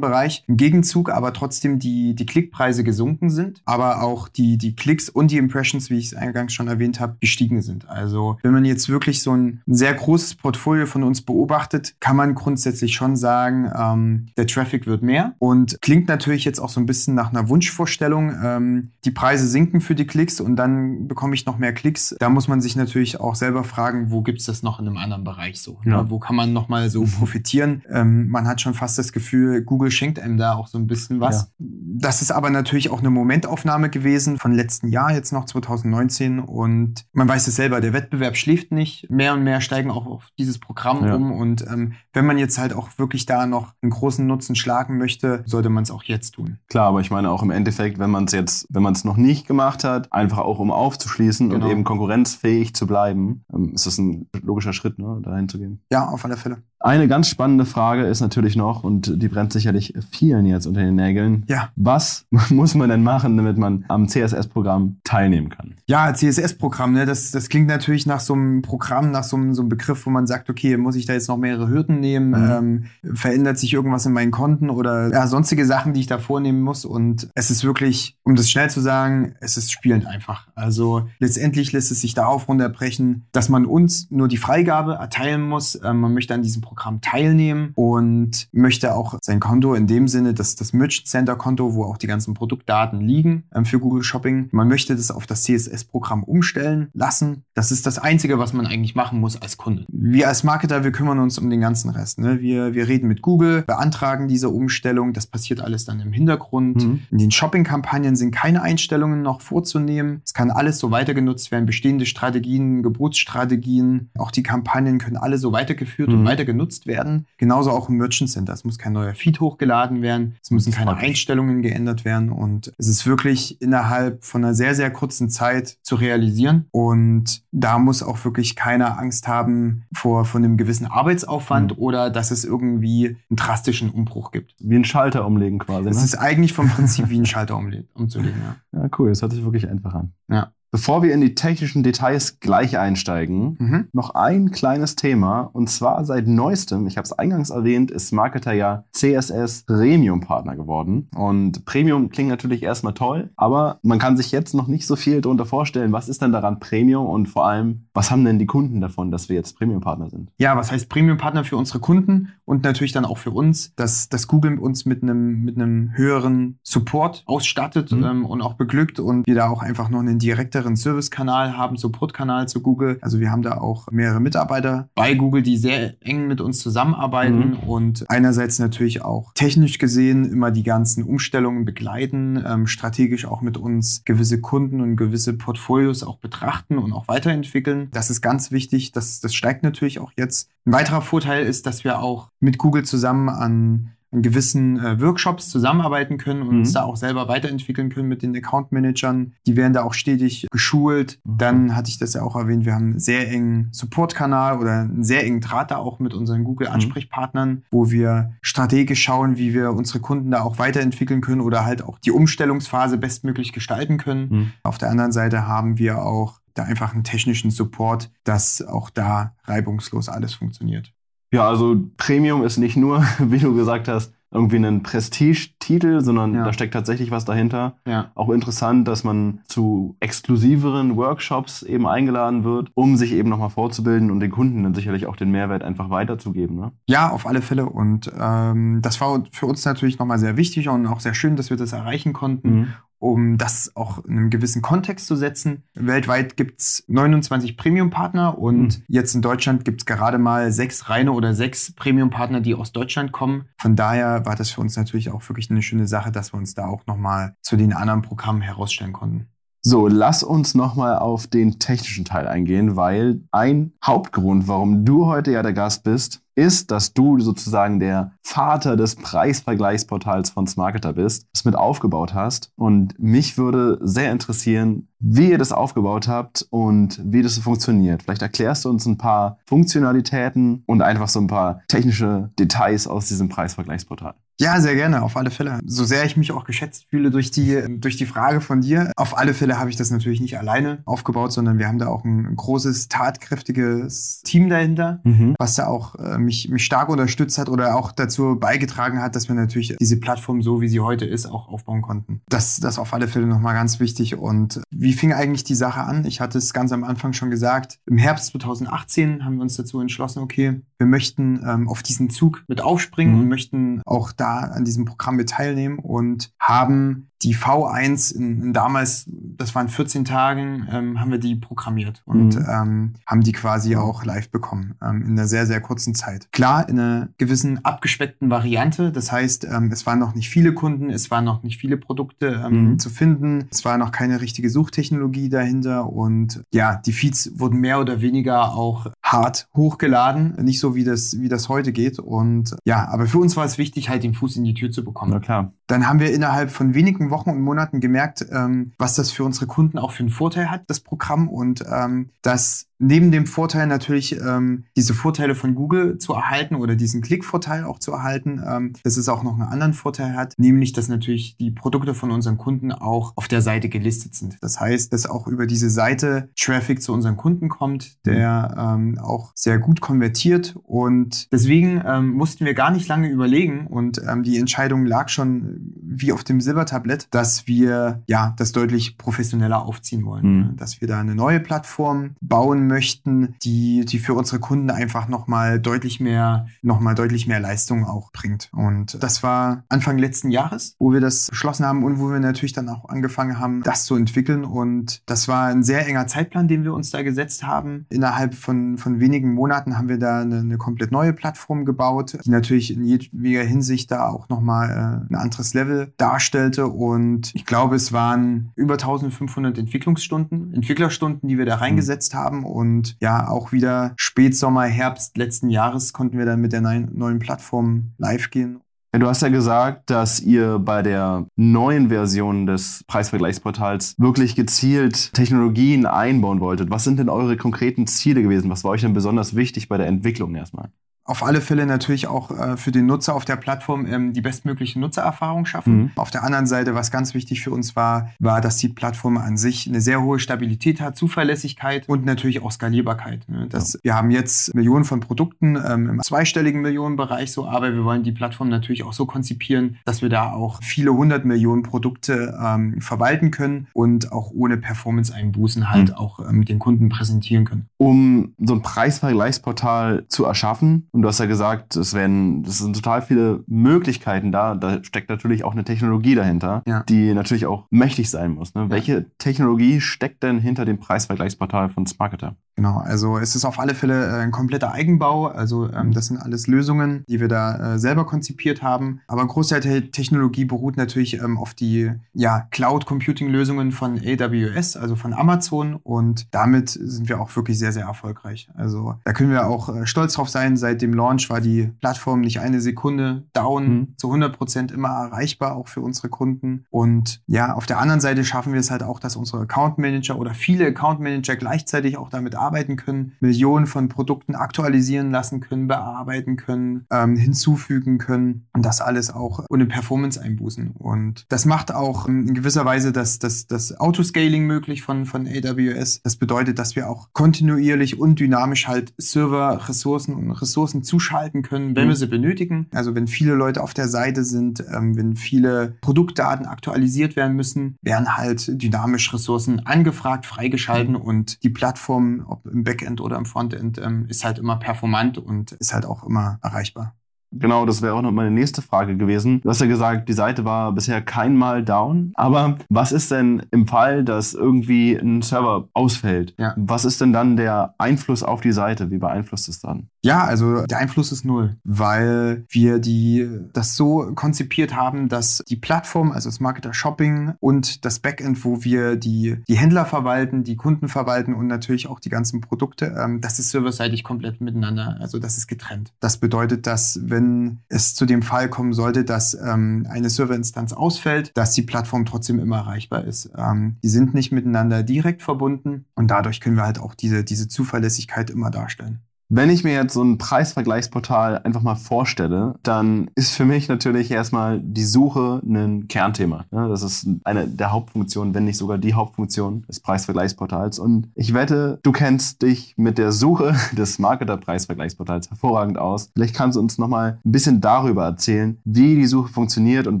Bereich, 0.00 0.44
im 0.46 0.56
Gegenzug 0.56 1.10
aber 1.10 1.32
trotzdem 1.32 1.78
die, 1.78 2.14
die 2.14 2.26
Klickpreise 2.26 2.84
gesunken 2.84 3.30
sind, 3.30 3.62
aber 3.64 4.02
auch 4.02 4.28
die, 4.28 4.58
die 4.58 4.76
Klicks 4.76 5.08
und 5.08 5.30
die 5.30 5.38
Impressions, 5.38 5.90
wie 5.90 5.98
ich 5.98 6.06
es 6.06 6.14
eingangs 6.14 6.52
schon 6.52 6.68
erwähnt 6.68 7.00
habe, 7.00 7.16
gestiegen 7.20 7.62
sind. 7.62 7.88
Also 7.88 8.38
wenn 8.42 8.52
man 8.52 8.64
jetzt 8.64 8.88
wirklich 8.88 9.22
so 9.22 9.32
ein 9.32 9.62
sehr 9.66 9.94
großes 9.94 10.34
Portfolio 10.34 10.86
von 10.86 11.04
uns 11.04 11.22
beobachtet, 11.22 11.94
kann 12.00 12.16
man 12.16 12.34
grundsätzlich 12.34 12.94
schon 12.94 13.16
sagen, 13.16 13.70
ähm, 13.74 14.26
der 14.36 14.46
Traffic 14.46 14.86
wird 14.86 15.02
mehr 15.02 15.34
und 15.38 15.80
klingt 15.80 16.08
natürlich 16.08 16.17
jetzt 16.26 16.60
auch 16.60 16.68
so 16.68 16.80
ein 16.80 16.86
bisschen 16.86 17.14
nach 17.14 17.30
einer 17.30 17.48
Wunschvorstellung. 17.48 18.34
Ähm, 18.42 18.90
die 19.04 19.10
Preise 19.10 19.46
sinken 19.46 19.80
für 19.80 19.94
die 19.94 20.06
Klicks 20.06 20.40
und 20.40 20.56
dann 20.56 21.08
bekomme 21.08 21.34
ich 21.34 21.46
noch 21.46 21.58
mehr 21.58 21.72
Klicks. 21.72 22.14
Da 22.18 22.28
muss 22.28 22.48
man 22.48 22.60
sich 22.60 22.76
natürlich 22.76 23.20
auch 23.20 23.34
selber 23.34 23.64
fragen, 23.64 24.10
wo 24.10 24.22
gibt's 24.22 24.44
das 24.44 24.62
noch 24.62 24.80
in 24.80 24.86
einem 24.86 24.96
anderen 24.96 25.24
Bereich 25.24 25.60
so? 25.60 25.80
Ja. 25.84 26.02
Ne? 26.02 26.10
Wo 26.10 26.18
kann 26.18 26.36
man 26.36 26.52
noch 26.52 26.68
mal 26.68 26.90
so 26.90 27.04
profitieren? 27.18 27.82
Ähm, 27.90 28.28
man 28.28 28.46
hat 28.46 28.60
schon 28.60 28.74
fast 28.74 28.98
das 28.98 29.12
Gefühl, 29.12 29.62
Google 29.62 29.90
schenkt 29.90 30.18
einem 30.18 30.36
da 30.36 30.54
auch 30.54 30.66
so 30.68 30.78
ein 30.78 30.86
bisschen 30.86 31.20
was. 31.20 31.52
Das 31.58 32.22
ist 32.22 32.30
aber 32.30 32.50
natürlich 32.50 32.90
auch 32.90 33.00
eine 33.00 33.10
Momentaufnahme 33.10 33.90
gewesen 33.90 34.38
von 34.38 34.52
letzten 34.52 34.88
Jahr, 34.88 35.12
jetzt 35.12 35.32
noch 35.32 35.44
2019 35.44 36.38
und 36.40 37.04
man 37.12 37.28
weiß 37.28 37.46
es 37.48 37.56
selber, 37.56 37.80
der 37.80 37.92
Wettbewerb 37.92 38.36
schläft 38.36 38.72
nicht. 38.72 39.10
Mehr 39.10 39.34
und 39.34 39.44
mehr 39.44 39.60
steigen 39.60 39.90
auch 39.90 40.06
auf 40.06 40.28
dieses 40.38 40.58
Programm 40.58 41.04
Ja. 41.06 41.14
um 41.14 41.32
und 41.32 41.62
ähm, 41.66 41.94
wenn 42.12 42.26
man 42.26 42.38
jetzt 42.38 42.58
halt 42.58 42.72
auch 42.72 42.90
wirklich 42.98 43.26
da 43.26 43.46
noch 43.46 43.74
einen 43.82 43.90
großen 43.90 44.26
Nutzen 44.26 44.54
schlagen 44.56 44.98
möchte, 44.98 45.42
sollte 45.46 45.68
man 45.68 45.82
es 45.84 45.90
auch 45.90 45.97
jetzt 46.02 46.32
tun. 46.32 46.58
Klar, 46.68 46.86
aber 46.88 47.00
ich 47.00 47.10
meine 47.10 47.30
auch 47.30 47.42
im 47.42 47.50
Endeffekt, 47.50 47.98
wenn 47.98 48.10
man 48.10 48.24
es 48.24 48.32
jetzt, 48.32 48.66
wenn 48.70 48.82
man 48.82 48.92
es 48.94 49.04
noch 49.04 49.16
nicht 49.16 49.46
gemacht 49.46 49.84
hat, 49.84 50.12
einfach 50.12 50.38
auch 50.38 50.58
um 50.58 50.70
aufzuschließen 50.70 51.50
Genau. 51.50 51.64
und 51.64 51.70
eben 51.70 51.84
konkurrenzfähig 51.84 52.74
zu 52.74 52.86
bleiben, 52.86 53.44
ähm, 53.52 53.72
ist 53.74 53.86
das 53.86 53.98
ein 53.98 54.28
logischer 54.42 54.72
Schritt, 54.72 54.98
ne, 54.98 55.20
dahin 55.22 55.48
zu 55.48 55.58
gehen. 55.58 55.80
Ja, 55.90 56.08
auf 56.08 56.24
alle 56.24 56.36
Fälle. 56.36 56.62
Eine 56.80 57.08
ganz 57.08 57.28
spannende 57.28 57.64
Frage 57.64 58.04
ist 58.04 58.20
natürlich 58.20 58.54
noch, 58.54 58.84
und 58.84 59.20
die 59.20 59.28
brennt 59.28 59.52
sicherlich 59.52 59.94
vielen 60.12 60.46
jetzt 60.46 60.66
unter 60.66 60.80
den 60.80 60.94
Nägeln. 60.94 61.44
Ja. 61.48 61.70
Was 61.74 62.26
muss 62.50 62.74
man 62.74 62.88
denn 62.88 63.02
machen, 63.02 63.36
damit 63.36 63.58
man 63.58 63.84
am 63.88 64.08
CSS-Programm 64.08 64.98
teilnehmen 65.02 65.48
kann? 65.48 65.74
Ja, 65.86 66.14
CSS-Programm, 66.14 66.92
ne? 66.92 67.04
das, 67.04 67.32
das 67.32 67.48
klingt 67.48 67.66
natürlich 67.66 68.06
nach 68.06 68.20
so 68.20 68.34
einem 68.34 68.62
Programm, 68.62 69.10
nach 69.10 69.24
so 69.24 69.36
einem, 69.36 69.54
so 69.54 69.62
einem 69.62 69.68
Begriff, 69.68 70.06
wo 70.06 70.10
man 70.10 70.28
sagt, 70.28 70.50
okay, 70.50 70.76
muss 70.76 70.94
ich 70.94 71.06
da 71.06 71.14
jetzt 71.14 71.28
noch 71.28 71.36
mehrere 71.36 71.68
Hürden 71.68 71.98
nehmen? 71.98 72.30
Mhm. 72.30 72.90
Ähm, 73.04 73.14
verändert 73.14 73.58
sich 73.58 73.74
irgendwas 73.74 74.06
in 74.06 74.12
meinen 74.12 74.30
Konten 74.30 74.70
oder 74.70 75.10
ja, 75.10 75.26
sonstige 75.26 75.66
Sachen, 75.66 75.94
die 75.94 76.00
ich 76.00 76.06
da 76.06 76.18
vornehmen 76.18 76.60
muss? 76.60 76.84
Und 76.84 77.28
es 77.34 77.50
ist 77.50 77.64
wirklich, 77.64 78.16
um 78.22 78.36
das 78.36 78.48
schnell 78.48 78.70
zu 78.70 78.80
sagen, 78.80 79.34
es 79.40 79.56
ist 79.56 79.72
spielend 79.72 80.06
einfach. 80.06 80.46
Also 80.54 81.08
letztendlich 81.18 81.72
lässt 81.72 81.90
es 81.90 82.00
sich 82.00 82.14
darauf 82.14 82.48
runterbrechen, 82.48 83.26
dass 83.32 83.48
man 83.48 83.66
uns 83.66 84.08
nur 84.10 84.28
die 84.28 84.36
Freigabe 84.36 84.94
erteilen 84.94 85.42
muss. 85.42 85.78
Ähm, 85.82 86.00
man 86.00 86.14
möchte 86.14 86.34
an 86.34 86.42
diesem 86.42 86.62
Programm 86.68 87.00
teilnehmen 87.00 87.72
und 87.74 88.48
möchte 88.52 88.94
auch 88.94 89.18
sein 89.22 89.40
Konto 89.40 89.74
in 89.74 89.86
dem 89.86 90.06
Sinne, 90.06 90.34
dass 90.34 90.54
das 90.54 90.72
Merchant 90.74 91.08
Center 91.08 91.34
Konto, 91.36 91.74
wo 91.74 91.84
auch 91.84 91.96
die 91.96 92.06
ganzen 92.06 92.34
Produktdaten 92.34 93.00
liegen 93.00 93.44
ähm, 93.54 93.64
für 93.64 93.80
Google 93.80 94.02
Shopping, 94.02 94.48
man 94.52 94.68
möchte 94.68 94.94
das 94.94 95.10
auf 95.10 95.26
das 95.26 95.44
CSS-Programm 95.44 96.22
umstellen 96.24 96.88
lassen. 96.92 97.44
Das 97.54 97.70
ist 97.72 97.86
das 97.86 97.98
Einzige, 97.98 98.38
was 98.38 98.52
man 98.52 98.66
eigentlich 98.66 98.94
machen 98.94 99.18
muss 99.18 99.40
als 99.40 99.56
Kunde. 99.56 99.86
Wir 99.88 100.28
als 100.28 100.44
Marketer, 100.44 100.84
wir 100.84 100.92
kümmern 100.92 101.18
uns 101.18 101.38
um 101.38 101.48
den 101.48 101.60
ganzen 101.60 101.90
Rest. 101.90 102.18
Ne? 102.18 102.40
Wir, 102.40 102.74
wir 102.74 102.86
reden 102.86 103.08
mit 103.08 103.22
Google, 103.22 103.62
beantragen 103.62 104.28
diese 104.28 104.50
Umstellung. 104.50 105.14
Das 105.14 105.26
passiert 105.26 105.60
alles 105.60 105.86
dann 105.86 106.00
im 106.00 106.12
Hintergrund. 106.12 106.84
Mhm. 106.84 107.00
In 107.10 107.18
den 107.18 107.30
Shopping-Kampagnen 107.30 108.14
sind 108.14 108.32
keine 108.32 108.62
Einstellungen 108.62 109.22
noch 109.22 109.40
vorzunehmen. 109.40 110.20
Es 110.24 110.34
kann 110.34 110.50
alles 110.50 110.78
so 110.78 110.90
weiter 110.90 111.14
genutzt 111.14 111.50
werden. 111.50 111.64
Bestehende 111.64 112.04
Strategien, 112.04 112.82
Geburtsstrategien, 112.82 114.10
auch 114.18 114.30
die 114.30 114.42
Kampagnen 114.42 114.98
können 114.98 115.16
alle 115.16 115.38
so 115.38 115.52
weitergeführt 115.52 116.10
und 116.10 116.20
Mhm. 116.20 116.26
Genutzt 116.58 116.86
werden. 116.86 117.26
Genauso 117.36 117.70
auch 117.70 117.88
im 117.88 117.96
Merchant 117.96 118.30
Center. 118.30 118.52
Es 118.52 118.64
muss 118.64 118.78
kein 118.78 118.92
neuer 118.92 119.14
Feed 119.14 119.40
hochgeladen 119.40 120.02
werden. 120.02 120.36
Es 120.42 120.50
müssen 120.50 120.72
keine. 120.72 120.96
Einstellungen 120.96 121.62
geändert 121.62 122.04
werden. 122.04 122.30
Und 122.30 122.72
es 122.78 122.88
ist 122.88 123.06
wirklich 123.06 123.62
innerhalb 123.62 124.24
von 124.24 124.44
einer 124.44 124.54
sehr, 124.54 124.74
sehr 124.74 124.90
kurzen 124.90 125.30
Zeit 125.30 125.78
zu 125.82 125.94
realisieren. 125.96 126.66
Und 126.72 127.42
da 127.52 127.78
muss 127.78 128.02
auch 128.02 128.24
wirklich 128.24 128.56
keiner 128.56 128.98
Angst 128.98 129.28
haben 129.28 129.84
vor, 129.94 130.24
vor 130.24 130.38
einem 130.40 130.56
gewissen 130.56 130.86
Arbeitsaufwand 130.86 131.72
Mhm. 131.76 131.78
oder 131.82 132.10
dass 132.10 132.30
es 132.30 132.44
irgendwie 132.44 133.16
einen 133.30 133.36
drastischen 133.36 133.90
Umbruch 133.90 134.32
gibt. 134.32 134.54
Wie 134.58 134.76
ein 134.76 134.84
Schalter 134.84 135.26
umlegen 135.26 135.58
quasi. 135.58 135.88
Es 135.88 135.98
Ne? 135.98 136.04
ist 136.04 136.14
eigentlich 136.16 136.52
vom 136.52 136.68
Prinzip 136.68 137.08
wie 137.10 137.18
ein 137.18 137.26
Schalter 137.26 137.56
umzulegen. 137.94 138.40
Ja. 138.72 138.80
Ja, 138.82 138.88
cool, 138.98 139.08
das 139.10 139.22
hört 139.22 139.32
sich 139.32 139.44
wirklich 139.44 139.68
einfach 139.68 139.94
an. 139.94 140.12
Ja. 140.30 140.52
Bevor 140.70 141.02
wir 141.02 141.14
in 141.14 141.20
die 141.22 141.34
technischen 141.34 141.82
Details 141.82 142.40
gleich 142.40 142.78
einsteigen, 142.78 143.56
Mhm. 143.58 143.88
noch 143.92 144.14
ein 144.14 144.50
kleines 144.50 144.96
Thema. 144.96 145.40
Und 145.52 145.70
zwar 145.70 146.04
seit 146.04 146.26
neuestem, 146.26 146.86
ich 146.86 146.96
habe 146.98 147.04
es 147.04 147.12
eingangs 147.12 147.50
erwähnt, 147.50 147.90
ist 147.90 148.12
Marketer 148.12 148.52
ja 148.52 148.84
CSS 148.92 149.64
Premium-Partner 149.66 150.56
geworden. 150.56 151.08
Und 151.14 151.64
Premium 151.64 152.10
klingt 152.10 152.28
natürlich 152.28 152.62
erstmal 152.62 152.92
toll, 152.94 153.30
aber 153.36 153.78
man 153.82 153.98
kann 153.98 154.16
sich 154.16 154.30
jetzt 154.30 154.54
noch 154.54 154.66
nicht 154.68 154.86
so 154.86 154.96
viel 154.96 155.20
darunter 155.20 155.46
vorstellen. 155.46 155.92
Was 155.92 156.08
ist 156.08 156.20
denn 156.22 156.32
daran 156.32 156.60
Premium 156.60 157.06
und 157.06 157.26
vor 157.28 157.46
allem, 157.46 157.86
was 157.94 158.10
haben 158.10 158.24
denn 158.24 158.38
die 158.38 158.46
Kunden 158.46 158.80
davon, 158.80 159.10
dass 159.10 159.28
wir 159.28 159.36
jetzt 159.36 159.56
Premium-Partner 159.58 160.10
sind? 160.10 160.30
Ja, 160.38 160.56
was 160.56 160.70
heißt 160.70 160.88
Premium-Partner 160.88 161.44
für 161.44 161.56
unsere 161.56 161.80
Kunden 161.80 162.28
und 162.44 162.62
natürlich 162.64 162.92
dann 162.92 163.04
auch 163.04 163.18
für 163.18 163.30
uns, 163.30 163.74
dass, 163.76 164.08
dass 164.08 164.26
Google 164.28 164.58
uns 164.58 164.84
mit 164.84 165.02
einem, 165.02 165.42
mit 165.44 165.56
einem 165.56 165.92
höheren 165.96 166.58
Support 166.62 167.22
ausstattet 167.26 167.92
Mhm. 167.92 168.04
ähm, 168.04 168.24
und 168.26 168.42
auch 168.42 168.54
beglückt 168.54 169.00
und 169.00 169.26
wir 169.26 169.34
da 169.34 169.48
auch 169.48 169.62
einfach 169.62 169.88
noch 169.88 170.00
einen 170.00 170.18
direkteren 170.58 170.76
Service-Kanal 170.76 171.56
haben, 171.56 171.76
Support-Kanal 171.76 172.48
zu 172.48 172.60
Google. 172.60 172.98
Also 173.00 173.20
wir 173.20 173.30
haben 173.30 173.42
da 173.42 173.58
auch 173.58 173.86
mehrere 173.90 174.20
Mitarbeiter 174.20 174.88
bei 174.94 175.14
Google, 175.14 175.42
die 175.42 175.56
sehr 175.56 175.94
eng 176.00 176.26
mit 176.26 176.40
uns 176.40 176.58
zusammenarbeiten 176.58 177.50
Mhm. 177.50 177.68
und 177.68 178.04
einerseits 178.10 178.58
natürlich 178.58 179.02
auch 179.02 179.32
technisch 179.34 179.78
gesehen 179.78 180.24
immer 180.24 180.50
die 180.50 180.62
ganzen 180.64 181.04
Umstellungen 181.04 181.64
begleiten, 181.64 182.42
ähm, 182.44 182.66
strategisch 182.66 183.24
auch 183.26 183.40
mit 183.40 183.56
uns 183.56 184.02
gewisse 184.04 184.40
Kunden 184.40 184.80
und 184.80 184.96
gewisse 184.96 185.32
Portfolios 185.34 186.02
auch 186.02 186.18
betrachten 186.18 186.78
und 186.78 186.92
auch 186.92 187.06
weiterentwickeln. 187.08 187.88
Das 187.92 188.10
ist 188.10 188.20
ganz 188.20 188.50
wichtig. 188.50 188.92
Das, 188.92 189.20
das 189.20 189.34
steigt 189.34 189.62
natürlich 189.62 190.00
auch 190.00 190.12
jetzt. 190.16 190.50
Ein 190.66 190.72
weiterer 190.72 191.02
Vorteil 191.02 191.46
ist, 191.46 191.66
dass 191.66 191.84
wir 191.84 192.00
auch 192.00 192.28
mit 192.40 192.58
Google 192.58 192.84
zusammen 192.84 193.28
an 193.28 193.90
an 194.10 194.22
gewissen 194.22 194.78
äh, 194.78 195.00
Workshops 195.00 195.50
zusammenarbeiten 195.50 196.16
können 196.18 196.42
und 196.42 196.48
Mhm. 196.52 196.58
uns 196.60 196.72
da 196.72 196.82
auch 196.82 196.96
selber 196.96 197.28
weiterentwickeln 197.28 197.90
können 197.90 198.08
mit 198.08 198.22
den 198.22 198.34
Account 198.34 198.72
Managern. 198.72 199.34
Die 199.46 199.54
werden 199.56 199.72
da 199.74 199.82
auch 199.82 199.92
stetig 199.94 200.46
geschult. 200.50 201.18
Mhm. 201.24 201.38
Dann 201.38 201.76
hatte 201.76 201.90
ich 201.90 201.98
das 201.98 202.14
ja 202.14 202.22
auch 202.22 202.34
erwähnt, 202.36 202.64
wir 202.64 202.74
haben 202.74 202.90
einen 202.92 202.98
sehr 202.98 203.30
engen 203.30 203.68
Support-Kanal 203.72 204.58
oder 204.58 204.80
einen 204.80 205.04
sehr 205.04 205.24
engen 205.24 205.40
Draht 205.40 205.70
da 205.70 205.76
auch 205.76 205.98
mit 205.98 206.14
unseren 206.14 206.44
Google-Ansprechpartnern, 206.44 207.64
wo 207.70 207.90
wir 207.90 208.32
strategisch 208.40 209.02
schauen, 209.02 209.36
wie 209.36 209.52
wir 209.54 209.72
unsere 209.72 210.00
Kunden 210.00 210.30
da 210.30 210.42
auch 210.42 210.58
weiterentwickeln 210.58 211.20
können 211.20 211.40
oder 211.40 211.64
halt 211.64 211.82
auch 211.82 211.98
die 211.98 212.10
Umstellungsphase 212.10 212.98
bestmöglich 212.98 213.52
gestalten 213.52 213.98
können. 213.98 214.28
Mhm. 214.30 214.52
Auf 214.62 214.78
der 214.78 214.90
anderen 214.90 215.12
Seite 215.12 215.46
haben 215.46 215.78
wir 215.78 216.02
auch 216.02 216.40
da 216.54 216.64
einfach 216.64 216.92
einen 216.94 217.04
technischen 217.04 217.50
Support, 217.50 218.10
dass 218.24 218.62
auch 218.66 218.90
da 218.90 219.34
reibungslos 219.44 220.08
alles 220.08 220.34
funktioniert. 220.34 220.92
Ja, 221.32 221.48
also 221.48 221.76
Premium 221.96 222.42
ist 222.42 222.58
nicht 222.58 222.76
nur, 222.76 223.02
wie 223.18 223.38
du 223.38 223.54
gesagt 223.54 223.88
hast, 223.88 224.14
irgendwie 224.30 224.56
einen 224.56 224.82
Prestige-Titel, 224.82 226.02
sondern 226.02 226.34
Ja. 226.34 226.44
da 226.44 226.52
steckt 226.52 226.74
tatsächlich 226.74 227.10
was 227.10 227.24
dahinter. 227.24 227.76
Ja. 227.86 228.10
Auch 228.14 228.28
interessant, 228.28 228.86
dass 228.86 229.02
man 229.02 229.40
zu 229.46 229.96
exklusiveren 230.00 230.96
Workshops 230.96 231.62
eben 231.62 231.86
eingeladen 231.86 232.44
wird, 232.44 232.70
um 232.74 232.96
sich 232.98 233.12
eben 233.12 233.30
nochmal 233.30 233.48
vorzubilden 233.48 234.10
und 234.10 234.20
den 234.20 234.30
Kunden 234.30 234.62
dann 234.64 234.74
sicherlich 234.74 235.06
auch 235.06 235.16
den 235.16 235.30
Mehrwert 235.30 235.62
einfach 235.62 235.88
weiterzugeben. 235.88 236.56
Ne? 236.56 236.72
Ja, 236.86 237.08
auf 237.10 237.26
alle 237.26 237.40
Fälle. 237.40 237.64
Und 237.66 238.12
ähm, 238.20 238.80
das 238.82 239.00
war 239.00 239.22
für 239.32 239.46
uns 239.46 239.64
natürlich 239.64 239.98
nochmal 239.98 240.18
sehr 240.18 240.36
wichtig 240.36 240.68
und 240.68 240.86
auch 240.86 241.00
sehr 241.00 241.14
schön, 241.14 241.36
dass 241.36 241.48
wir 241.48 241.56
das 241.56 241.72
erreichen 241.72 242.12
konnten, 242.12 242.74
um 242.98 243.38
das 243.38 243.72
auch 243.76 244.04
in 244.04 244.16
einem 244.18 244.30
gewissen 244.30 244.62
Kontext 244.62 245.06
zu 245.06 245.16
setzen. 245.16 245.62
Weltweit 245.74 246.36
gibt's 246.36 246.82
29 246.88 247.56
Premium-Partner 247.56 248.38
und 248.38 248.78
Mhm. 248.78 248.82
jetzt 248.88 249.14
in 249.14 249.22
Deutschland 249.22 249.64
gibt's 249.64 249.86
gerade 249.86 250.18
mal 250.18 250.50
sechs 250.52 250.88
reine 250.90 251.12
oder 251.12 251.34
sechs 251.34 251.72
Premium-Partner, 251.74 252.40
die 252.40 252.54
aus 252.54 252.72
Deutschland 252.72 253.12
kommen. 253.12 253.44
Von 253.58 253.76
daher 253.76 254.26
war 254.26 254.34
das 254.36 254.50
für 254.50 254.60
uns 254.60 254.76
natürlich 254.76 255.10
auch 255.10 255.26
wirklich 255.28 255.50
eine 255.50 255.62
schöne 255.62 255.86
Sache, 255.86 256.10
dass 256.12 256.32
wir 256.32 256.38
uns 256.38 256.54
da 256.54 256.66
auch 256.66 256.86
nochmal 256.86 257.34
zu 257.42 257.56
den 257.56 257.72
anderen 257.72 258.02
Programmen 258.02 258.40
herausstellen 258.40 258.92
konnten. 258.92 259.28
So, 259.60 259.88
lass 259.88 260.22
uns 260.22 260.54
nochmal 260.54 260.96
auf 260.98 261.26
den 261.26 261.58
technischen 261.58 262.04
Teil 262.04 262.28
eingehen, 262.28 262.76
weil 262.76 263.20
ein 263.32 263.72
Hauptgrund, 263.84 264.46
warum 264.46 264.84
du 264.84 265.06
heute 265.06 265.32
ja 265.32 265.42
der 265.42 265.52
Gast 265.52 265.82
bist, 265.82 266.22
ist, 266.38 266.70
dass 266.70 266.94
du 266.94 267.18
sozusagen 267.18 267.80
der 267.80 268.12
Vater 268.22 268.76
des 268.76 268.94
Preisvergleichsportals 268.94 270.30
von 270.30 270.46
Smarketer 270.46 270.92
bist, 270.92 271.26
das 271.34 271.44
mit 271.44 271.56
aufgebaut 271.56 272.14
hast. 272.14 272.52
Und 272.56 272.98
mich 272.98 273.36
würde 273.36 273.78
sehr 273.82 274.12
interessieren, 274.12 274.88
wie 275.00 275.30
ihr 275.30 275.38
das 275.38 275.52
aufgebaut 275.52 276.06
habt 276.06 276.46
und 276.50 277.00
wie 277.04 277.22
das 277.22 277.34
so 277.34 277.40
funktioniert. 277.42 278.04
Vielleicht 278.04 278.22
erklärst 278.22 278.64
du 278.64 278.70
uns 278.70 278.86
ein 278.86 278.98
paar 278.98 279.38
Funktionalitäten 279.46 280.62
und 280.66 280.80
einfach 280.80 281.08
so 281.08 281.20
ein 281.20 281.26
paar 281.26 281.62
technische 281.66 282.30
Details 282.38 282.86
aus 282.86 283.08
diesem 283.08 283.28
Preisvergleichsportal. 283.28 284.14
Ja, 284.40 284.60
sehr 284.60 284.74
gerne, 284.76 285.02
auf 285.02 285.16
alle 285.16 285.30
Fälle. 285.30 285.58
So 285.66 285.84
sehr 285.84 286.04
ich 286.04 286.16
mich 286.16 286.30
auch 286.32 286.44
geschätzt 286.44 286.86
fühle 286.90 287.10
durch 287.10 287.30
die, 287.30 287.60
durch 287.80 287.96
die 287.96 288.06
Frage 288.06 288.40
von 288.40 288.60
dir, 288.60 288.92
auf 288.96 289.18
alle 289.18 289.34
Fälle 289.34 289.58
habe 289.58 289.68
ich 289.70 289.76
das 289.76 289.90
natürlich 289.90 290.20
nicht 290.20 290.38
alleine 290.38 290.78
aufgebaut, 290.84 291.32
sondern 291.32 291.58
wir 291.58 291.66
haben 291.66 291.78
da 291.78 291.88
auch 291.88 292.04
ein 292.04 292.36
großes, 292.36 292.88
tatkräftiges 292.88 294.22
Team 294.24 294.48
dahinter, 294.48 295.00
was 295.38 295.54
da 295.54 295.66
auch 295.66 295.94
äh, 295.96 296.18
mich, 296.18 296.48
mich 296.50 296.64
stark 296.64 296.88
unterstützt 296.88 297.38
hat 297.38 297.48
oder 297.48 297.76
auch 297.76 297.92
dazu 297.92 298.36
beigetragen 298.38 299.00
hat, 299.02 299.16
dass 299.16 299.28
wir 299.28 299.34
natürlich 299.34 299.76
diese 299.80 299.98
Plattform 299.98 300.42
so, 300.42 300.60
wie 300.60 300.68
sie 300.68 300.80
heute 300.80 301.04
ist, 301.04 301.26
auch 301.26 301.48
aufbauen 301.48 301.82
konnten. 301.82 302.20
Das, 302.28 302.58
das 302.60 302.78
auf 302.78 302.94
alle 302.94 303.08
Fälle 303.08 303.26
nochmal 303.26 303.54
ganz 303.54 303.80
wichtig. 303.80 304.16
Und 304.16 304.60
wie 304.70 304.92
fing 304.92 305.12
eigentlich 305.12 305.44
die 305.44 305.54
Sache 305.54 305.80
an? 305.82 306.04
Ich 306.04 306.20
hatte 306.20 306.38
es 306.38 306.52
ganz 306.52 306.72
am 306.72 306.84
Anfang 306.84 307.12
schon 307.12 307.30
gesagt. 307.30 307.78
Im 307.86 307.98
Herbst 307.98 308.26
2018 308.32 309.24
haben 309.24 309.36
wir 309.36 309.42
uns 309.42 309.56
dazu 309.56 309.80
entschlossen, 309.80 310.20
okay, 310.22 310.60
wir 310.78 310.86
möchten 310.86 311.40
ähm, 311.46 311.68
auf 311.68 311.82
diesen 311.82 312.10
Zug 312.10 312.44
mit 312.48 312.60
aufspringen 312.60 313.14
Mhm. 313.14 313.20
und 313.22 313.28
möchten 313.28 313.82
auch 313.86 314.12
da 314.12 314.27
an 314.28 314.64
diesem 314.64 314.84
Programm 314.84 315.16
mit 315.16 315.30
teilnehmen 315.30 315.78
und 315.78 316.32
haben 316.38 317.10
die 317.22 317.34
V1 317.34 318.14
in, 318.14 318.42
in 318.42 318.52
damals, 318.52 319.04
das 319.08 319.54
waren 319.54 319.68
14 319.68 320.04
Tagen, 320.04 320.66
ähm, 320.70 321.00
haben 321.00 321.10
wir 321.10 321.18
die 321.18 321.34
programmiert 321.36 322.02
und 322.06 322.36
Mhm. 322.36 322.46
ähm, 322.48 322.92
haben 323.06 323.20
die 323.22 323.32
quasi 323.32 323.74
auch 323.76 324.04
live 324.04 324.30
bekommen 324.30 324.74
ähm, 324.82 325.02
in 325.02 325.12
einer 325.12 325.26
sehr, 325.26 325.46
sehr 325.46 325.60
kurzen 325.60 325.94
Zeit. 325.94 326.30
Klar, 326.32 326.68
in 326.68 326.78
einer 326.78 327.08
gewissen 327.18 327.64
abgespeckten 327.64 328.30
Variante. 328.30 328.92
Das 328.92 329.10
heißt, 329.10 329.44
ähm, 329.50 329.70
es 329.72 329.84
waren 329.86 329.98
noch 329.98 330.14
nicht 330.14 330.28
viele 330.28 330.52
Kunden, 330.54 330.90
es 330.90 331.10
waren 331.10 331.24
noch 331.24 331.42
nicht 331.42 331.58
viele 331.58 331.76
Produkte 331.76 332.42
ähm, 332.46 332.72
Mhm. 332.72 332.78
zu 332.78 332.88
finden, 332.90 333.46
es 333.50 333.64
war 333.64 333.78
noch 333.78 333.90
keine 333.92 334.20
richtige 334.20 334.48
Suchtechnologie 334.50 335.28
dahinter 335.28 335.90
und 335.92 336.42
ja, 336.52 336.76
die 336.76 336.92
Feeds 336.92 337.32
wurden 337.38 337.58
mehr 337.60 337.80
oder 337.80 338.00
weniger 338.00 338.52
auch 338.54 338.86
hart 339.02 339.48
hochgeladen, 339.56 340.36
nicht 340.44 340.60
so 340.60 340.74
wie 340.74 340.84
das, 340.84 341.18
wie 341.20 341.28
das 341.28 341.48
heute 341.48 341.72
geht. 341.72 341.98
Und 341.98 342.56
ja, 342.64 342.88
aber 342.88 343.06
für 343.06 343.18
uns 343.18 343.36
war 343.36 343.44
es 343.44 343.58
wichtig, 343.58 343.88
halt 343.88 344.02
den 344.02 344.14
Fuß 344.14 344.36
in 344.36 344.44
die 344.44 344.54
Tür 344.54 344.70
zu 344.70 344.84
bekommen. 344.84 345.12
Na 345.12 345.20
klar. 345.20 345.52
Dann 345.66 345.86
haben 345.86 346.00
wir 346.00 346.12
innerhalb 346.14 346.50
von 346.50 346.74
wenigen 346.74 347.07
Wochen 347.10 347.30
und 347.30 347.40
Monaten 347.40 347.80
gemerkt, 347.80 348.24
ähm, 348.30 348.72
was 348.78 348.94
das 348.94 349.10
für 349.10 349.24
unsere 349.24 349.46
Kunden 349.46 349.78
auch 349.78 349.92
für 349.92 350.00
einen 350.00 350.10
Vorteil 350.10 350.50
hat, 350.50 350.62
das 350.68 350.80
Programm. 350.80 351.28
Und 351.28 351.64
ähm, 351.70 352.10
dass 352.22 352.67
neben 352.78 353.10
dem 353.10 353.26
Vorteil 353.26 353.66
natürlich 353.66 354.18
ähm, 354.20 354.64
diese 354.76 354.94
Vorteile 354.94 355.34
von 355.34 355.54
Google 355.54 355.98
zu 355.98 356.12
erhalten 356.14 356.54
oder 356.54 356.76
diesen 356.76 357.00
Klickvorteil 357.02 357.64
auch 357.64 357.78
zu 357.78 357.92
erhalten, 357.92 358.42
ähm, 358.46 358.72
dass 358.84 358.96
es 358.96 359.08
auch 359.08 359.22
noch 359.22 359.34
einen 359.34 359.42
anderen 359.42 359.72
Vorteil 359.74 360.14
hat, 360.16 360.34
nämlich 360.38 360.72
dass 360.72 360.88
natürlich 360.88 361.36
die 361.38 361.50
Produkte 361.50 361.94
von 361.94 362.10
unseren 362.10 362.38
Kunden 362.38 362.72
auch 362.72 363.12
auf 363.16 363.28
der 363.28 363.42
Seite 363.42 363.68
gelistet 363.68 364.14
sind. 364.14 364.38
Das 364.40 364.60
heißt, 364.60 364.92
dass 364.92 365.06
auch 365.06 365.26
über 365.26 365.46
diese 365.46 365.70
Seite 365.70 366.30
Traffic 366.38 366.82
zu 366.82 366.92
unseren 366.92 367.16
Kunden 367.16 367.48
kommt, 367.48 368.04
der 368.06 368.54
ähm, 368.58 368.98
auch 368.98 369.32
sehr 369.34 369.58
gut 369.58 369.80
konvertiert. 369.80 370.56
Und 370.62 371.32
deswegen 371.32 371.82
ähm, 371.84 372.10
mussten 372.12 372.44
wir 372.44 372.54
gar 372.54 372.70
nicht 372.70 372.88
lange 372.88 373.08
überlegen 373.08 373.66
und 373.66 374.00
ähm, 374.08 374.22
die 374.22 374.38
Entscheidung 374.38 374.86
lag 374.86 375.08
schon 375.08 375.72
wie 375.82 376.12
auf 376.12 376.22
dem 376.24 376.40
Silbertablett, 376.40 377.08
dass 377.10 377.46
wir 377.46 378.02
ja 378.06 378.34
das 378.38 378.52
deutlich 378.52 378.98
professioneller 378.98 379.62
aufziehen 379.64 380.04
wollen, 380.04 380.28
Mhm. 380.28 380.56
dass 380.56 380.80
wir 380.80 380.88
da 380.88 381.00
eine 381.00 381.14
neue 381.14 381.40
Plattform 381.40 382.14
bauen 382.20 382.67
möchten, 382.68 383.34
die 383.42 383.84
die 383.84 383.98
für 383.98 384.14
unsere 384.14 384.38
Kunden 384.38 384.70
einfach 384.70 385.08
noch 385.08 385.26
mal 385.26 385.58
deutlich 385.58 386.00
mehr 386.00 386.46
noch 386.62 386.80
mal 386.80 386.94
deutlich 386.94 387.26
mehr 387.26 387.40
Leistung 387.40 387.84
auch 387.84 388.12
bringt. 388.12 388.50
Und 388.52 389.02
das 389.02 389.22
war 389.22 389.64
Anfang 389.68 389.98
letzten 389.98 390.30
Jahres, 390.30 390.76
wo 390.78 390.92
wir 390.92 391.00
das 391.00 391.26
beschlossen 391.28 391.66
haben 391.66 391.82
und 391.82 391.98
wo 391.98 392.10
wir 392.10 392.20
natürlich 392.20 392.52
dann 392.52 392.68
auch 392.68 392.88
angefangen 392.88 393.38
haben, 393.38 393.62
das 393.62 393.84
zu 393.84 393.96
entwickeln. 393.96 394.44
Und 394.44 395.02
das 395.06 395.28
war 395.28 395.46
ein 395.46 395.62
sehr 395.62 395.86
enger 395.86 396.06
Zeitplan, 396.06 396.48
den 396.48 396.64
wir 396.64 396.74
uns 396.74 396.90
da 396.90 397.02
gesetzt 397.02 397.44
haben. 397.44 397.86
Innerhalb 397.90 398.34
von 398.34 398.78
von 398.78 399.00
wenigen 399.00 399.34
Monaten 399.34 399.76
haben 399.76 399.88
wir 399.88 399.98
da 399.98 400.20
eine, 400.20 400.40
eine 400.40 400.58
komplett 400.58 400.92
neue 400.92 401.12
Plattform 401.12 401.64
gebaut, 401.64 402.18
die 402.24 402.30
natürlich 402.30 402.72
in 402.72 402.84
jedweder 402.84 403.42
Hinsicht 403.42 403.90
da 403.90 404.08
auch 404.08 404.28
noch 404.28 404.40
mal 404.40 404.70
äh, 404.70 405.12
ein 405.12 405.16
anderes 405.16 405.54
Level 405.54 405.92
darstellte. 405.96 406.66
Und 406.66 407.30
ich 407.34 407.44
glaube, 407.44 407.76
es 407.76 407.92
waren 407.92 408.52
über 408.56 408.74
1500 408.74 409.58
Entwicklungsstunden, 409.58 410.54
Entwicklerstunden, 410.54 411.28
die 411.28 411.38
wir 411.38 411.46
da 411.46 411.56
reingesetzt 411.56 412.14
haben. 412.14 412.44
Und 412.44 412.57
ja, 413.00 413.28
auch 413.28 413.52
wieder 413.52 413.94
Spätsommer, 413.96 414.64
Herbst 414.64 415.16
letzten 415.16 415.50
Jahres 415.50 415.92
konnten 415.92 416.18
wir 416.18 416.26
dann 416.26 416.40
mit 416.40 416.52
der 416.52 416.60
neuen, 416.60 417.18
Plattform 417.18 417.92
live 417.98 418.30
gehen. 418.30 418.60
Du 418.92 419.06
hast 419.06 419.22
ja 419.22 419.28
gesagt, 419.28 419.90
dass 419.90 420.18
ihr 420.18 420.58
bei 420.58 420.82
der 420.82 421.26
neuen 421.36 421.88
Version 421.88 422.46
des 422.46 422.82
Preisvergleichsportals 422.88 423.94
wirklich 423.98 424.34
gezielt 424.34 425.12
Technologien 425.12 425.86
einbauen 425.86 426.40
wolltet. 426.40 426.70
Was 426.70 426.84
sind 426.84 426.98
denn 426.98 427.08
eure 427.08 427.36
konkreten 427.36 427.86
Ziele 427.86 428.22
gewesen? 428.22 428.50
Was 428.50 428.64
war 428.64 428.72
euch 428.72 428.80
denn 428.80 428.94
besonders 428.94 429.36
wichtig 429.36 429.68
bei 429.68 429.76
der 429.76 429.86
Entwicklung 429.86 430.34
erstmal? 430.34 430.70
Auf 431.08 431.22
alle 431.22 431.40
Fälle 431.40 431.66
natürlich 431.66 432.06
auch 432.06 432.30
äh, 432.30 432.56
für 432.56 432.70
den 432.70 432.86
Nutzer 432.86 433.14
auf 433.14 433.24
der 433.24 433.36
Plattform 433.36 433.86
ähm, 433.86 434.12
die 434.12 434.20
bestmögliche 434.20 434.78
Nutzererfahrung 434.78 435.46
schaffen. 435.46 435.76
Mhm. 435.76 435.90
Auf 435.96 436.10
der 436.10 436.22
anderen 436.22 436.46
Seite, 436.46 436.74
was 436.74 436.90
ganz 436.90 437.14
wichtig 437.14 437.42
für 437.42 437.50
uns 437.50 437.74
war, 437.76 438.10
war, 438.18 438.40
dass 438.40 438.56
die 438.58 438.68
Plattform 438.68 439.16
an 439.16 439.36
sich 439.36 439.66
eine 439.66 439.80
sehr 439.80 440.02
hohe 440.02 440.18
Stabilität 440.18 440.80
hat, 440.80 440.96
Zuverlässigkeit 440.96 441.88
und 441.88 442.04
natürlich 442.04 442.42
auch 442.42 442.52
Skalierbarkeit. 442.52 443.28
Ne? 443.28 443.46
Das, 443.48 443.78
Wir 443.82 443.94
haben 443.94 444.10
jetzt 444.10 444.54
Millionen 444.54 444.84
von 444.84 445.00
Produkten 445.00 445.56
ähm, 445.56 445.88
im 445.88 446.00
zweistelligen 446.02 446.60
Millionenbereich 446.60 447.32
so, 447.32 447.48
aber 447.48 447.72
wir 447.72 447.84
wollen 447.84 448.02
die 448.02 448.12
Plattform 448.12 448.48
natürlich 448.48 448.84
auch 448.84 448.92
so 448.92 449.06
konzipieren, 449.06 449.78
dass 449.84 450.02
wir 450.02 450.08
da 450.08 450.32
auch 450.32 450.62
viele 450.62 450.92
hundert 450.92 451.24
Millionen 451.24 451.62
Produkte 451.62 452.38
ähm, 452.42 452.80
verwalten 452.80 453.30
können 453.30 453.66
und 453.72 454.12
auch 454.12 454.30
ohne 454.34 454.56
Performance-Einbußen 454.56 455.70
halt 455.70 455.88
Mhm. 455.88 455.94
auch 455.94 456.20
ähm, 456.28 456.44
den 456.44 456.58
Kunden 456.58 456.88
präsentieren 456.88 457.44
können. 457.44 457.66
Um 457.78 458.34
so 458.38 458.54
ein 458.54 458.62
Preisvergleichsportal 458.62 460.04
zu 460.08 460.24
erschaffen, 460.24 460.88
und 460.98 461.02
du 461.02 461.08
hast 461.08 461.20
ja 461.20 461.26
gesagt, 461.26 461.76
es 461.76 461.94
werden, 461.94 462.42
es 462.44 462.58
sind 462.58 462.74
total 462.74 463.02
viele 463.02 463.44
Möglichkeiten 463.46 464.32
da. 464.32 464.56
Da 464.56 464.82
steckt 464.82 465.08
natürlich 465.10 465.44
auch 465.44 465.52
eine 465.52 465.62
Technologie 465.62 466.16
dahinter, 466.16 466.64
Ja. 466.66 466.82
die 466.88 467.14
natürlich 467.14 467.46
auch 467.46 467.68
mächtig 467.70 468.10
sein 468.10 468.32
muss. 468.32 468.56
Ne? 468.56 468.68
Welche 468.68 469.06
Technologie 469.16 469.80
steckt 469.80 470.24
denn 470.24 470.40
hinter 470.40 470.64
dem 470.64 470.80
Preisvergleichsportal 470.80 471.68
von 471.68 471.86
Smarketer? 471.86 472.34
Genau, 472.56 472.78
also 472.78 473.18
es 473.18 473.36
ist 473.36 473.44
auf 473.44 473.60
alle 473.60 473.76
Fälle 473.76 474.08
äh, 474.08 474.20
ein 474.20 474.32
kompletter 474.32 474.72
Eigenbau. 474.72 475.28
Also 475.28 475.70
ähm, 475.72 475.92
das 475.92 476.06
sind 476.06 476.16
alles 476.16 476.48
Lösungen, 476.48 477.04
die 477.08 477.20
wir 477.20 477.28
da 477.28 477.74
äh, 477.74 477.78
selber 477.78 478.04
konzipiert 478.04 478.64
haben. 478.64 479.00
Aber 479.06 479.20
ein 479.22 479.28
Großteil 479.28 479.60
der 479.60 479.92
Technologie 479.92 480.44
beruht 480.44 480.76
natürlich 480.76 481.22
ähm, 481.22 481.38
auf 481.38 481.54
die 481.54 481.92
ja, 482.14 482.48
Cloud-Computing-Lösungen 482.50 483.70
von 483.70 484.00
AWS, 484.04 484.76
also 484.76 484.96
von 484.96 485.12
Amazon. 485.12 485.76
Und 485.76 486.26
damit 486.34 486.70
sind 486.70 487.08
wir 487.08 487.20
auch 487.20 487.36
wirklich 487.36 487.60
sehr, 487.60 487.70
sehr 487.70 487.84
erfolgreich. 487.84 488.48
Also 488.54 488.96
da 489.04 489.12
können 489.12 489.30
wir 489.30 489.46
auch 489.46 489.68
äh, 489.68 489.86
stolz 489.86 490.14
drauf 490.14 490.28
sein. 490.28 490.56
Seit 490.56 490.82
dem 490.88 490.94
Launch 490.94 491.28
war 491.30 491.40
die 491.40 491.70
Plattform 491.80 492.20
nicht 492.20 492.40
eine 492.40 492.60
Sekunde 492.60 493.24
down, 493.32 493.68
Mhm. 493.68 493.88
zu 493.96 494.08
100 494.10 494.36
Prozent 494.36 494.72
immer 494.72 494.88
erreichbar, 494.88 495.56
auch 495.56 495.68
für 495.68 495.80
unsere 495.80 496.08
Kunden. 496.08 496.64
Und 496.70 497.22
ja, 497.26 497.52
auf 497.54 497.66
der 497.66 497.78
anderen 497.78 498.00
Seite 498.00 498.24
schaffen 498.24 498.52
wir 498.52 498.60
es 498.60 498.70
halt 498.70 498.82
auch, 498.82 499.00
dass 499.00 499.16
unsere 499.16 499.42
Account 499.42 499.78
Manager 499.78 500.18
oder 500.18 500.34
viele 500.34 500.66
Account 500.66 501.00
Manager 501.00 501.36
gleichzeitig 501.36 501.96
auch 501.96 502.08
damit 502.10 502.34
arbeiten 502.34 502.76
können, 502.76 503.12
Millionen 503.20 503.66
von 503.66 503.88
Produkten 503.88 504.34
aktualisieren 504.34 505.10
lassen 505.10 505.40
können, 505.40 505.68
bearbeiten 505.68 506.36
können, 506.36 506.86
ähm, 506.90 507.16
hinzufügen 507.16 507.98
können 507.98 508.46
und 508.52 508.64
das 508.64 508.80
alles 508.80 509.10
auch 509.10 509.44
ohne 509.50 509.66
Performance-Einbußen. 509.66 510.72
Und 510.78 511.26
das 511.28 511.44
macht 511.46 511.74
auch 511.74 512.06
in 512.06 512.34
gewisser 512.34 512.64
Weise 512.64 512.92
das, 512.92 513.18
das, 513.18 513.46
das 513.46 513.78
Autoscaling 513.78 514.46
möglich 514.46 514.82
von, 514.82 515.06
von 515.06 515.26
AWS. 515.26 516.00
Das 516.02 516.16
bedeutet, 516.16 516.58
dass 516.58 516.76
wir 516.76 516.88
auch 516.88 517.08
kontinuierlich 517.12 517.98
und 517.98 518.18
dynamisch 518.20 518.68
halt 518.68 518.94
Server, 518.98 519.68
Ressourcen 519.68 520.14
und 520.14 520.30
Ressourcen 520.30 520.77
zuschalten 520.82 521.42
können, 521.42 521.76
wenn 521.76 521.84
mhm. 521.84 521.88
wir 521.88 521.96
sie 521.96 522.06
benötigen. 522.06 522.66
Also 522.72 522.94
wenn 522.94 523.06
viele 523.06 523.34
Leute 523.34 523.62
auf 523.62 523.74
der 523.74 523.88
Seite 523.88 524.24
sind, 524.24 524.64
ähm, 524.72 524.96
wenn 524.96 525.16
viele 525.16 525.76
Produktdaten 525.80 526.46
aktualisiert 526.46 527.16
werden 527.16 527.36
müssen, 527.36 527.76
werden 527.82 528.16
halt 528.16 528.62
dynamisch 528.62 529.12
Ressourcen 529.12 529.66
angefragt, 529.66 530.26
freigeschalten 530.26 530.94
mhm. 530.94 531.00
und 531.00 531.42
die 531.42 531.50
Plattform, 531.50 532.24
ob 532.26 532.46
im 532.46 532.64
Backend 532.64 533.00
oder 533.00 533.16
im 533.16 533.26
Frontend, 533.26 533.78
ähm, 533.78 534.06
ist 534.08 534.24
halt 534.24 534.38
immer 534.38 534.56
performant 534.56 535.18
und 535.18 535.52
ist 535.52 535.74
halt 535.74 535.86
auch 535.86 536.04
immer 536.04 536.38
erreichbar. 536.42 536.97
Genau, 537.32 537.66
das 537.66 537.82
wäre 537.82 537.94
auch 537.94 538.02
noch 538.02 538.12
meine 538.12 538.30
nächste 538.30 538.62
Frage 538.62 538.96
gewesen. 538.96 539.40
Du 539.42 539.48
hast 539.48 539.60
ja 539.60 539.66
gesagt, 539.66 540.08
die 540.08 540.14
Seite 540.14 540.44
war 540.44 540.72
bisher 540.72 541.02
kein 541.02 541.36
Mal 541.36 541.64
down. 541.64 542.12
Aber 542.14 542.58
was 542.68 542.92
ist 542.92 543.10
denn 543.10 543.42
im 543.50 543.66
Fall, 543.66 544.04
dass 544.04 544.34
irgendwie 544.34 544.94
ein 544.94 545.22
Server 545.22 545.68
ausfällt? 545.72 546.34
Ja. 546.38 546.54
Was 546.56 546.84
ist 546.84 547.00
denn 547.00 547.12
dann 547.12 547.36
der 547.36 547.74
Einfluss 547.78 548.22
auf 548.22 548.40
die 548.40 548.52
Seite? 548.52 548.90
Wie 548.90 548.98
beeinflusst 548.98 549.48
es 549.48 549.60
dann? 549.60 549.88
Ja, 550.02 550.24
also 550.24 550.64
der 550.66 550.78
Einfluss 550.78 551.10
ist 551.10 551.24
null, 551.24 551.56
weil 551.64 552.44
wir 552.48 552.78
die 552.78 553.28
das 553.52 553.74
so 553.74 554.12
konzipiert 554.14 554.74
haben, 554.74 555.08
dass 555.08 555.42
die 555.48 555.56
Plattform, 555.56 556.12
also 556.12 556.28
das 556.28 556.40
Marketer 556.40 556.72
Shopping 556.72 557.34
und 557.40 557.84
das 557.84 557.98
Backend, 557.98 558.44
wo 558.44 558.62
wir 558.62 558.96
die, 558.96 559.36
die 559.48 559.56
Händler 559.56 559.84
verwalten, 559.84 560.44
die 560.44 560.56
Kunden 560.56 560.88
verwalten 560.88 561.34
und 561.34 561.48
natürlich 561.48 561.88
auch 561.88 561.98
die 561.98 562.10
ganzen 562.10 562.40
Produkte, 562.40 562.94
ähm, 562.98 563.20
das 563.20 563.38
ist 563.38 563.50
serverseitig 563.50 564.04
komplett 564.04 564.40
miteinander. 564.40 564.96
Also 565.00 565.18
das 565.18 565.36
ist 565.36 565.48
getrennt. 565.48 565.92
Das 566.00 566.18
bedeutet, 566.18 566.66
dass 566.66 567.00
wenn 567.02 567.17
wenn 567.18 567.58
es 567.68 567.94
zu 567.94 568.06
dem 568.06 568.22
Fall 568.22 568.48
kommen 568.48 568.72
sollte, 568.72 569.04
dass 569.04 569.34
ähm, 569.34 569.86
eine 569.90 570.08
Serverinstanz 570.08 570.72
ausfällt, 570.72 571.32
dass 571.34 571.52
die 571.52 571.62
Plattform 571.62 572.06
trotzdem 572.06 572.38
immer 572.38 572.58
erreichbar 572.58 573.04
ist. 573.04 573.30
Ähm, 573.36 573.76
die 573.82 573.88
sind 573.88 574.14
nicht 574.14 574.30
miteinander 574.30 574.84
direkt 574.84 575.22
verbunden 575.22 575.84
und 575.96 576.10
dadurch 576.10 576.40
können 576.40 576.56
wir 576.56 576.64
halt 576.64 576.78
auch 576.78 576.94
diese, 576.94 577.24
diese 577.24 577.48
Zuverlässigkeit 577.48 578.30
immer 578.30 578.50
darstellen. 578.50 579.00
Wenn 579.30 579.50
ich 579.50 579.62
mir 579.62 579.74
jetzt 579.74 579.92
so 579.92 580.02
ein 580.02 580.16
Preisvergleichsportal 580.16 581.42
einfach 581.44 581.60
mal 581.60 581.74
vorstelle, 581.74 582.54
dann 582.62 583.10
ist 583.14 583.32
für 583.32 583.44
mich 583.44 583.68
natürlich 583.68 584.10
erstmal 584.10 584.58
die 584.58 584.84
Suche 584.84 585.42
ein 585.44 585.86
Kernthema. 585.86 586.46
Das 586.50 586.82
ist 586.82 587.06
eine 587.24 587.46
der 587.46 587.70
Hauptfunktionen, 587.70 588.32
wenn 588.32 588.46
nicht 588.46 588.56
sogar 588.56 588.78
die 588.78 588.94
Hauptfunktion 588.94 589.66
des 589.68 589.80
Preisvergleichsportals. 589.80 590.78
Und 590.78 591.10
ich 591.14 591.34
wette, 591.34 591.78
du 591.82 591.92
kennst 591.92 592.40
dich 592.40 592.72
mit 592.78 592.96
der 592.96 593.12
Suche 593.12 593.54
des 593.76 593.98
Marketer-Preisvergleichsportals 593.98 595.28
hervorragend 595.28 595.76
aus. 595.76 596.10
Vielleicht 596.14 596.34
kannst 596.34 596.56
du 596.56 596.60
uns 596.60 596.78
nochmal 596.78 597.18
ein 597.22 597.32
bisschen 597.32 597.60
darüber 597.60 598.04
erzählen, 598.04 598.56
wie 598.64 598.94
die 598.96 599.06
Suche 599.06 599.30
funktioniert 599.30 599.86
und 599.86 600.00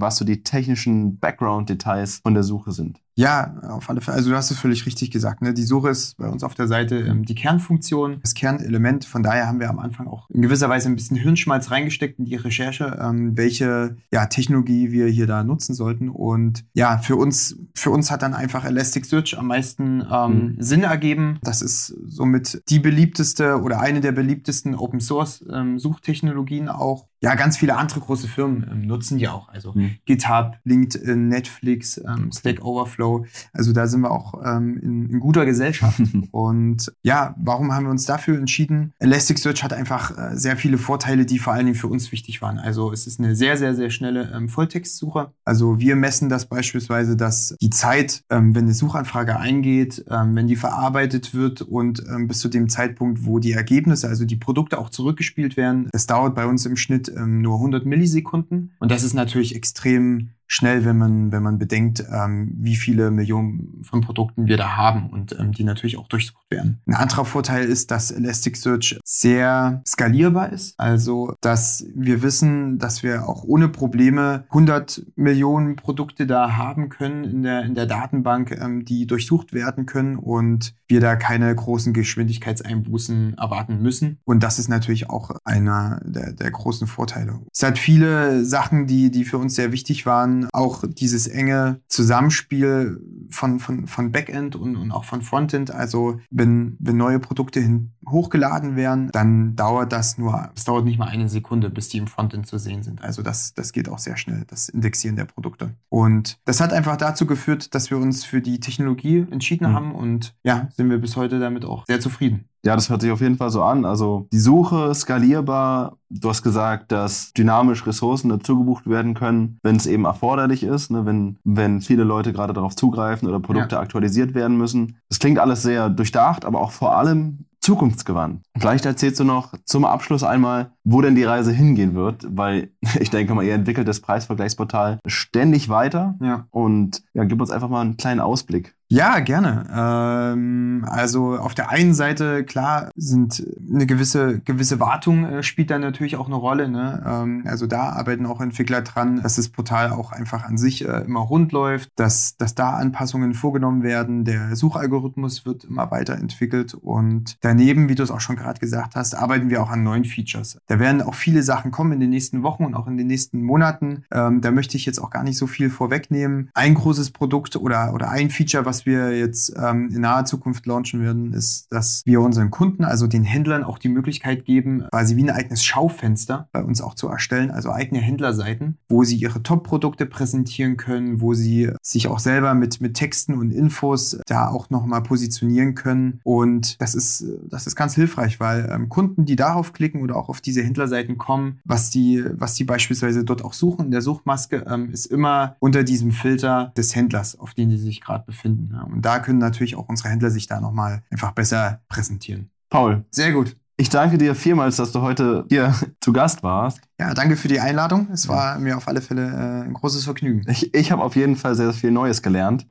was 0.00 0.16
so 0.16 0.24
die 0.24 0.42
technischen 0.42 1.18
Background-Details 1.18 2.20
von 2.22 2.32
der 2.32 2.44
Suche 2.44 2.72
sind. 2.72 2.98
Ja, 3.18 3.56
auf 3.62 3.90
alle 3.90 4.00
Fälle. 4.00 4.16
Also 4.16 4.30
du 4.30 4.36
hast 4.36 4.52
es 4.52 4.60
völlig 4.60 4.86
richtig 4.86 5.10
gesagt. 5.10 5.42
Ne? 5.42 5.52
Die 5.52 5.64
Suche 5.64 5.88
ist 5.88 6.16
bei 6.18 6.28
uns 6.28 6.44
auf 6.44 6.54
der 6.54 6.68
Seite 6.68 7.00
ähm, 7.00 7.24
die 7.24 7.34
Kernfunktion, 7.34 8.20
das 8.22 8.34
Kernelement. 8.34 9.04
Von 9.04 9.24
daher 9.24 9.48
haben 9.48 9.58
wir 9.58 9.68
am 9.68 9.80
Anfang 9.80 10.06
auch 10.06 10.30
in 10.30 10.40
gewisser 10.40 10.68
Weise 10.68 10.88
ein 10.88 10.94
bisschen 10.94 11.16
Hirnschmalz 11.16 11.72
reingesteckt 11.72 12.20
in 12.20 12.26
die 12.26 12.36
Recherche, 12.36 12.96
ähm, 13.02 13.36
welche 13.36 13.96
ja, 14.12 14.26
Technologie 14.26 14.92
wir 14.92 15.08
hier 15.08 15.26
da 15.26 15.42
nutzen 15.42 15.74
sollten. 15.74 16.10
Und 16.10 16.64
ja, 16.74 16.98
für 16.98 17.16
uns, 17.16 17.56
für 17.78 17.90
uns 17.90 18.10
hat 18.10 18.22
dann 18.22 18.34
einfach 18.34 18.64
Elasticsearch 18.64 19.38
am 19.38 19.46
meisten 19.46 20.04
ähm, 20.10 20.32
mhm. 20.32 20.56
Sinn 20.58 20.82
ergeben. 20.82 21.38
Das 21.42 21.62
ist 21.62 21.94
somit 22.06 22.62
die 22.68 22.78
beliebteste 22.78 23.60
oder 23.60 23.80
eine 23.80 24.00
der 24.00 24.12
beliebtesten 24.12 24.74
Open 24.74 25.00
Source 25.00 25.44
ähm, 25.50 25.78
Suchtechnologien 25.78 26.68
auch 26.68 27.08
ja, 27.20 27.34
ganz 27.34 27.56
viele 27.56 27.76
andere 27.76 28.00
große 28.00 28.28
Firmen 28.28 28.66
ähm, 28.70 28.86
nutzen 28.86 29.18
die 29.18 29.26
auch. 29.26 29.48
Also 29.48 29.72
mhm. 29.72 29.96
GitHub, 30.06 30.56
LinkedIn, 30.64 31.28
Netflix, 31.28 31.98
ähm, 31.98 32.30
Stack 32.32 32.64
Overflow. 32.64 33.26
Also 33.52 33.72
da 33.72 33.88
sind 33.88 34.02
wir 34.02 34.12
auch 34.12 34.34
ähm, 34.44 34.78
in, 34.80 35.10
in, 35.10 35.20
guter 35.20 35.44
Gesellschaft. 35.44 36.00
und 36.30 36.92
ja, 37.02 37.34
warum 37.38 37.72
haben 37.72 37.86
wir 37.86 37.90
uns 37.90 38.04
dafür 38.04 38.38
entschieden? 38.38 38.92
Elasticsearch 39.00 39.64
hat 39.64 39.72
einfach 39.72 40.16
äh, 40.16 40.36
sehr 40.36 40.56
viele 40.56 40.78
Vorteile, 40.78 41.26
die 41.26 41.40
vor 41.40 41.52
allen 41.52 41.66
Dingen 41.66 41.76
für 41.76 41.88
uns 41.88 42.12
wichtig 42.12 42.40
waren. 42.40 42.58
Also 42.58 42.92
es 42.92 43.08
ist 43.08 43.18
eine 43.18 43.34
sehr, 43.34 43.56
sehr, 43.56 43.74
sehr 43.74 43.90
schnelle 43.90 44.32
ähm, 44.32 44.48
Volltextsuche. 44.48 45.32
Also 45.44 45.80
wir 45.80 45.96
messen 45.96 46.28
das 46.28 46.46
beispielsweise, 46.46 47.16
dass 47.16 47.56
die 47.60 47.67
Zeit, 47.70 48.22
ähm, 48.30 48.54
wenn 48.54 48.64
eine 48.64 48.74
Suchanfrage 48.74 49.38
eingeht, 49.38 50.04
ähm, 50.10 50.34
wenn 50.36 50.46
die 50.46 50.56
verarbeitet 50.56 51.34
wird 51.34 51.62
und 51.62 52.02
bis 52.26 52.38
zu 52.38 52.48
dem 52.48 52.68
Zeitpunkt, 52.68 53.24
wo 53.24 53.38
die 53.38 53.52
Ergebnisse, 53.52 54.08
also 54.08 54.24
die 54.24 54.36
Produkte 54.36 54.78
auch 54.78 54.90
zurückgespielt 54.90 55.56
werden, 55.56 55.88
das 55.92 56.06
dauert 56.06 56.34
bei 56.34 56.46
uns 56.46 56.64
im 56.66 56.76
Schnitt 56.76 57.12
ähm, 57.14 57.42
nur 57.42 57.56
100 57.56 57.84
Millisekunden. 57.86 58.72
Und 58.78 58.90
das 58.90 59.02
ist 59.02 59.14
natürlich 59.14 59.54
extrem 59.54 60.30
schnell, 60.48 60.84
wenn 60.84 60.96
man, 60.96 61.30
wenn 61.30 61.42
man 61.42 61.58
bedenkt, 61.58 62.02
ähm, 62.10 62.54
wie 62.56 62.74
viele 62.76 63.10
Millionen 63.10 63.82
von 63.84 64.00
Produkten 64.00 64.46
wir 64.46 64.56
da 64.56 64.76
haben 64.76 65.10
und 65.10 65.38
ähm, 65.38 65.52
die 65.52 65.62
natürlich 65.62 65.98
auch 65.98 66.08
durchsucht 66.08 66.50
werden. 66.50 66.80
Ein 66.86 66.94
anderer 66.94 67.26
Vorteil 67.26 67.64
ist, 67.64 67.90
dass 67.90 68.10
Elasticsearch 68.10 68.98
sehr 69.04 69.82
skalierbar 69.86 70.50
ist. 70.50 70.74
Also, 70.80 71.34
dass 71.42 71.86
wir 71.94 72.22
wissen, 72.22 72.78
dass 72.78 73.02
wir 73.02 73.28
auch 73.28 73.44
ohne 73.44 73.68
Probleme 73.68 74.44
100 74.48 75.04
Millionen 75.16 75.76
Produkte 75.76 76.26
da 76.26 76.56
haben 76.56 76.88
können 76.88 77.24
in 77.24 77.42
der, 77.42 77.62
in 77.64 77.74
der 77.74 77.86
Datenbank, 77.86 78.58
ähm, 78.58 78.86
die 78.86 79.06
durchsucht 79.06 79.52
werden 79.52 79.84
können 79.84 80.16
und 80.16 80.74
wir 80.88 81.00
da 81.00 81.16
keine 81.16 81.54
großen 81.54 81.92
Geschwindigkeitseinbußen 81.92 83.36
erwarten 83.36 83.82
müssen. 83.82 84.18
Und 84.24 84.42
das 84.42 84.58
ist 84.58 84.68
natürlich 84.68 85.10
auch 85.10 85.32
einer 85.44 86.00
der, 86.04 86.32
der 86.32 86.50
großen 86.50 86.86
Vorteile. 86.86 87.40
Es 87.52 87.62
hat 87.62 87.78
viele 87.78 88.44
Sachen, 88.44 88.86
die, 88.86 89.10
die 89.10 89.24
für 89.24 89.36
uns 89.36 89.54
sehr 89.54 89.72
wichtig 89.72 90.06
waren, 90.06 90.37
auch 90.52 90.84
dieses 90.86 91.26
enge 91.26 91.80
Zusammenspiel 91.88 93.00
von, 93.30 93.60
von, 93.60 93.86
von 93.86 94.12
Backend 94.12 94.56
und, 94.56 94.76
und 94.76 94.92
auch 94.92 95.04
von 95.04 95.22
Frontend. 95.22 95.70
Also 95.70 96.20
wenn, 96.30 96.76
wenn 96.78 96.96
neue 96.96 97.18
Produkte 97.18 97.60
hin, 97.60 97.92
hochgeladen 98.08 98.76
werden, 98.76 99.10
dann 99.12 99.54
dauert 99.56 99.92
das 99.92 100.18
nur, 100.18 100.50
es 100.54 100.64
dauert 100.64 100.84
nicht 100.84 100.98
mal 100.98 101.08
eine 101.08 101.28
Sekunde, 101.28 101.70
bis 101.70 101.88
die 101.88 101.98
im 101.98 102.06
Frontend 102.06 102.46
zu 102.46 102.58
sehen 102.58 102.82
sind. 102.82 103.02
Also 103.02 103.22
das, 103.22 103.54
das 103.54 103.72
geht 103.72 103.88
auch 103.88 103.98
sehr 103.98 104.16
schnell, 104.16 104.44
das 104.46 104.68
Indexieren 104.68 105.16
der 105.16 105.26
Produkte. 105.26 105.74
Und 105.88 106.38
das 106.44 106.60
hat 106.60 106.72
einfach 106.72 106.96
dazu 106.96 107.26
geführt, 107.26 107.74
dass 107.74 107.90
wir 107.90 107.98
uns 107.98 108.24
für 108.24 108.40
die 108.40 108.60
Technologie 108.60 109.26
entschieden 109.30 109.70
mhm. 109.70 109.74
haben 109.74 109.94
und 109.94 110.34
ja, 110.42 110.68
sind 110.76 110.90
wir 110.90 110.98
bis 110.98 111.16
heute 111.16 111.38
damit 111.38 111.64
auch 111.64 111.86
sehr 111.86 112.00
zufrieden. 112.00 112.48
Ja, 112.64 112.74
das 112.74 112.90
hört 112.90 113.02
sich 113.02 113.10
auf 113.10 113.20
jeden 113.20 113.36
Fall 113.36 113.50
so 113.50 113.62
an. 113.62 113.84
Also 113.84 114.26
die 114.32 114.38
Suche 114.38 114.94
skalierbar. 114.94 115.96
Du 116.10 116.28
hast 116.28 116.42
gesagt, 116.42 116.90
dass 116.90 117.32
dynamisch 117.32 117.86
Ressourcen 117.86 118.30
dazugebucht 118.30 118.88
werden 118.88 119.14
können, 119.14 119.58
wenn 119.62 119.76
es 119.76 119.86
eben 119.86 120.06
erforderlich 120.06 120.62
ist, 120.62 120.90
ne? 120.90 121.04
wenn, 121.06 121.36
wenn 121.44 121.80
viele 121.80 122.04
Leute 122.04 122.32
gerade 122.32 122.52
darauf 122.52 122.74
zugreifen 122.74 123.28
oder 123.28 123.40
Produkte 123.40 123.76
ja. 123.76 123.82
aktualisiert 123.82 124.34
werden 124.34 124.56
müssen. 124.56 124.96
Das 125.08 125.18
klingt 125.18 125.38
alles 125.38 125.62
sehr 125.62 125.90
durchdacht, 125.90 126.44
aber 126.44 126.60
auch 126.60 126.72
vor 126.72 126.96
allem 126.96 127.44
zukunftsgewandt. 127.60 128.42
Vielleicht 128.56 128.86
erzählst 128.86 129.20
du 129.20 129.24
noch 129.24 129.52
zum 129.64 129.84
Abschluss 129.84 130.22
einmal, 130.22 130.72
wo 130.90 131.02
denn 131.02 131.14
die 131.14 131.24
Reise 131.24 131.52
hingehen 131.52 131.94
wird, 131.94 132.26
weil 132.30 132.70
ich 133.00 133.10
denke 133.10 133.34
mal, 133.34 133.44
ihr 133.44 133.54
entwickelt 133.54 133.86
das 133.86 134.00
Preisvergleichsportal 134.00 134.98
ständig 135.06 135.68
weiter. 135.68 136.16
Ja. 136.20 136.46
Und 136.50 137.02
ja, 137.12 137.24
gib 137.24 137.40
uns 137.40 137.50
einfach 137.50 137.68
mal 137.68 137.82
einen 137.82 137.96
kleinen 137.96 138.20
Ausblick. 138.20 138.74
Ja, 138.90 139.18
gerne. 139.20 139.66
Ähm, 139.70 140.86
also 140.88 141.36
auf 141.36 141.54
der 141.54 141.68
einen 141.68 141.92
Seite, 141.92 142.42
klar, 142.44 142.88
sind 142.96 143.46
eine 143.70 143.84
gewisse, 143.84 144.40
gewisse 144.40 144.80
Wartung 144.80 145.26
äh, 145.26 145.42
spielt 145.42 145.70
da 145.70 145.78
natürlich 145.78 146.16
auch 146.16 146.26
eine 146.26 146.36
Rolle. 146.36 146.70
Ne? 146.70 147.04
Ähm, 147.06 147.42
also 147.44 147.66
da 147.66 147.90
arbeiten 147.90 148.24
auch 148.24 148.40
Entwickler 148.40 148.80
dran, 148.80 149.22
dass 149.22 149.36
das 149.36 149.50
Portal 149.50 149.92
auch 149.92 150.10
einfach 150.10 150.44
an 150.44 150.56
sich 150.56 150.88
äh, 150.88 151.02
immer 151.04 151.20
rund 151.20 151.52
läuft, 151.52 151.90
dass, 151.96 152.38
dass 152.38 152.54
da 152.54 152.70
Anpassungen 152.70 153.34
vorgenommen 153.34 153.82
werden. 153.82 154.24
Der 154.24 154.56
Suchalgorithmus 154.56 155.44
wird 155.44 155.64
immer 155.64 155.90
weiterentwickelt 155.90 156.72
und 156.72 157.36
daneben, 157.42 157.90
wie 157.90 157.94
du 157.94 158.02
es 158.02 158.10
auch 158.10 158.20
schon 158.20 158.36
gerade 158.36 158.58
gesagt 158.58 158.96
hast, 158.96 159.14
arbeiten 159.14 159.50
wir 159.50 159.62
auch 159.62 159.70
an 159.70 159.82
neuen 159.82 160.06
Features. 160.06 160.58
Da 160.66 160.77
werden 160.78 161.02
auch 161.02 161.14
viele 161.14 161.42
Sachen 161.42 161.70
kommen 161.70 161.92
in 161.92 162.00
den 162.00 162.10
nächsten 162.10 162.42
Wochen 162.42 162.64
und 162.64 162.74
auch 162.74 162.86
in 162.86 162.96
den 162.96 163.06
nächsten 163.06 163.42
Monaten. 163.42 164.04
Ähm, 164.12 164.40
da 164.40 164.50
möchte 164.50 164.76
ich 164.76 164.86
jetzt 164.86 164.98
auch 164.98 165.10
gar 165.10 165.24
nicht 165.24 165.38
so 165.38 165.46
viel 165.46 165.70
vorwegnehmen. 165.70 166.50
Ein 166.54 166.74
großes 166.74 167.10
Produkt 167.10 167.56
oder, 167.56 167.92
oder 167.94 168.10
ein 168.10 168.30
Feature, 168.30 168.64
was 168.64 168.86
wir 168.86 169.16
jetzt 169.16 169.54
ähm, 169.56 169.90
in 169.94 170.00
naher 170.02 170.24
Zukunft 170.24 170.66
launchen 170.66 171.02
werden, 171.02 171.32
ist, 171.32 171.66
dass 171.70 172.02
wir 172.04 172.20
unseren 172.20 172.50
Kunden, 172.50 172.84
also 172.84 173.06
den 173.06 173.24
Händlern, 173.24 173.64
auch 173.64 173.78
die 173.78 173.88
Möglichkeit 173.88 174.44
geben, 174.44 174.84
quasi 174.90 175.16
wie 175.16 175.24
ein 175.24 175.30
eigenes 175.30 175.64
Schaufenster 175.64 176.48
bei 176.52 176.62
uns 176.62 176.80
auch 176.80 176.94
zu 176.94 177.08
erstellen, 177.08 177.50
also 177.50 177.70
eigene 177.70 178.00
Händlerseiten, 178.00 178.78
wo 178.88 179.04
sie 179.04 179.16
ihre 179.16 179.42
Top-Produkte 179.42 180.06
präsentieren 180.06 180.76
können, 180.76 181.20
wo 181.20 181.34
sie 181.34 181.70
sich 181.82 182.08
auch 182.08 182.18
selber 182.18 182.54
mit, 182.54 182.80
mit 182.80 182.94
Texten 182.94 183.34
und 183.34 183.50
Infos 183.50 184.18
da 184.26 184.48
auch 184.48 184.70
nochmal 184.70 185.02
positionieren 185.02 185.74
können. 185.74 186.20
Und 186.24 186.80
das 186.80 186.94
ist, 186.94 187.24
das 187.48 187.66
ist 187.66 187.76
ganz 187.76 187.94
hilfreich, 187.94 188.40
weil 188.40 188.68
ähm, 188.72 188.88
Kunden, 188.88 189.24
die 189.24 189.36
darauf 189.36 189.72
klicken 189.72 190.02
oder 190.02 190.16
auch 190.16 190.28
auf 190.28 190.40
diese 190.40 190.57
Händlerseiten 190.62 191.18
kommen, 191.18 191.60
was 191.64 191.90
die, 191.90 192.24
was 192.32 192.54
die 192.54 192.64
beispielsweise 192.64 193.24
dort 193.24 193.44
auch 193.44 193.52
suchen 193.52 193.86
in 193.86 193.90
der 193.90 194.02
Suchmaske, 194.02 194.64
ähm, 194.68 194.90
ist 194.90 195.06
immer 195.06 195.56
unter 195.58 195.84
diesem 195.84 196.12
Filter 196.12 196.72
des 196.76 196.94
Händlers, 196.94 197.38
auf 197.38 197.54
den 197.54 197.68
die 197.68 197.78
sich 197.78 198.00
gerade 198.00 198.24
befinden. 198.26 198.70
Ja, 198.74 198.82
und 198.82 199.02
da 199.02 199.18
können 199.18 199.38
natürlich 199.38 199.76
auch 199.76 199.88
unsere 199.88 200.08
Händler 200.08 200.30
sich 200.30 200.46
da 200.46 200.60
nochmal 200.60 201.02
einfach 201.10 201.32
besser 201.32 201.80
präsentieren. 201.88 202.50
Paul, 202.70 203.04
Sehr 203.10 203.32
gut. 203.32 203.56
ich 203.76 203.88
danke 203.88 204.18
dir 204.18 204.34
vielmals, 204.34 204.76
dass 204.76 204.92
du 204.92 205.00
heute 205.00 205.46
hier 205.48 205.74
zu 206.00 206.12
Gast 206.12 206.42
warst. 206.42 206.80
Ja, 207.00 207.14
danke 207.14 207.36
für 207.36 207.48
die 207.48 207.60
Einladung. 207.60 208.08
Es 208.12 208.28
war 208.28 208.58
mir 208.58 208.76
auf 208.76 208.88
alle 208.88 209.00
Fälle 209.00 209.26
äh, 209.26 209.64
ein 209.66 209.72
großes 209.72 210.04
Vergnügen. 210.04 210.42
Ich, 210.48 210.74
ich 210.74 210.92
habe 210.92 211.02
auf 211.02 211.16
jeden 211.16 211.36
Fall 211.36 211.54
sehr 211.54 211.72
viel 211.72 211.90
Neues 211.90 212.22
gelernt. 212.22 212.66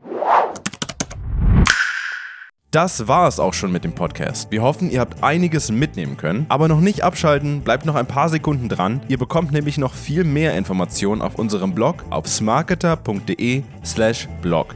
Das 2.72 3.08
war 3.08 3.30
es 3.30 3.40
auch 3.40 3.54
schon 3.54 3.72
mit 3.72 3.86
dem 3.86 3.96
Podcast. 3.96 4.52
Wir 4.52 4.62
hoffen, 4.62 4.92
ihr 4.92 5.00
habt 5.00 5.24
einiges 5.24 5.72
mitnehmen 5.72 6.18
können. 6.18 6.46
Aber 6.50 6.68
noch 6.68 6.82
nicht 6.82 7.02
abschalten, 7.02 7.62
bleibt 7.62 7.86
noch 7.86 7.96
ein 7.96 8.08
paar 8.08 8.28
Sekunden 8.28 8.68
dran. 8.68 9.00
Ihr 9.08 9.18
bekommt 9.18 9.54
nämlich 9.54 9.78
noch 9.78 9.94
viel 9.94 10.26
mehr 10.26 10.54
Informationen 10.58 11.22
auf 11.22 11.36
unserem 11.36 11.74
Blog 11.74 12.04
auf 12.10 12.28
smarketer.de/slash 12.28 14.28
blog. 14.42 14.76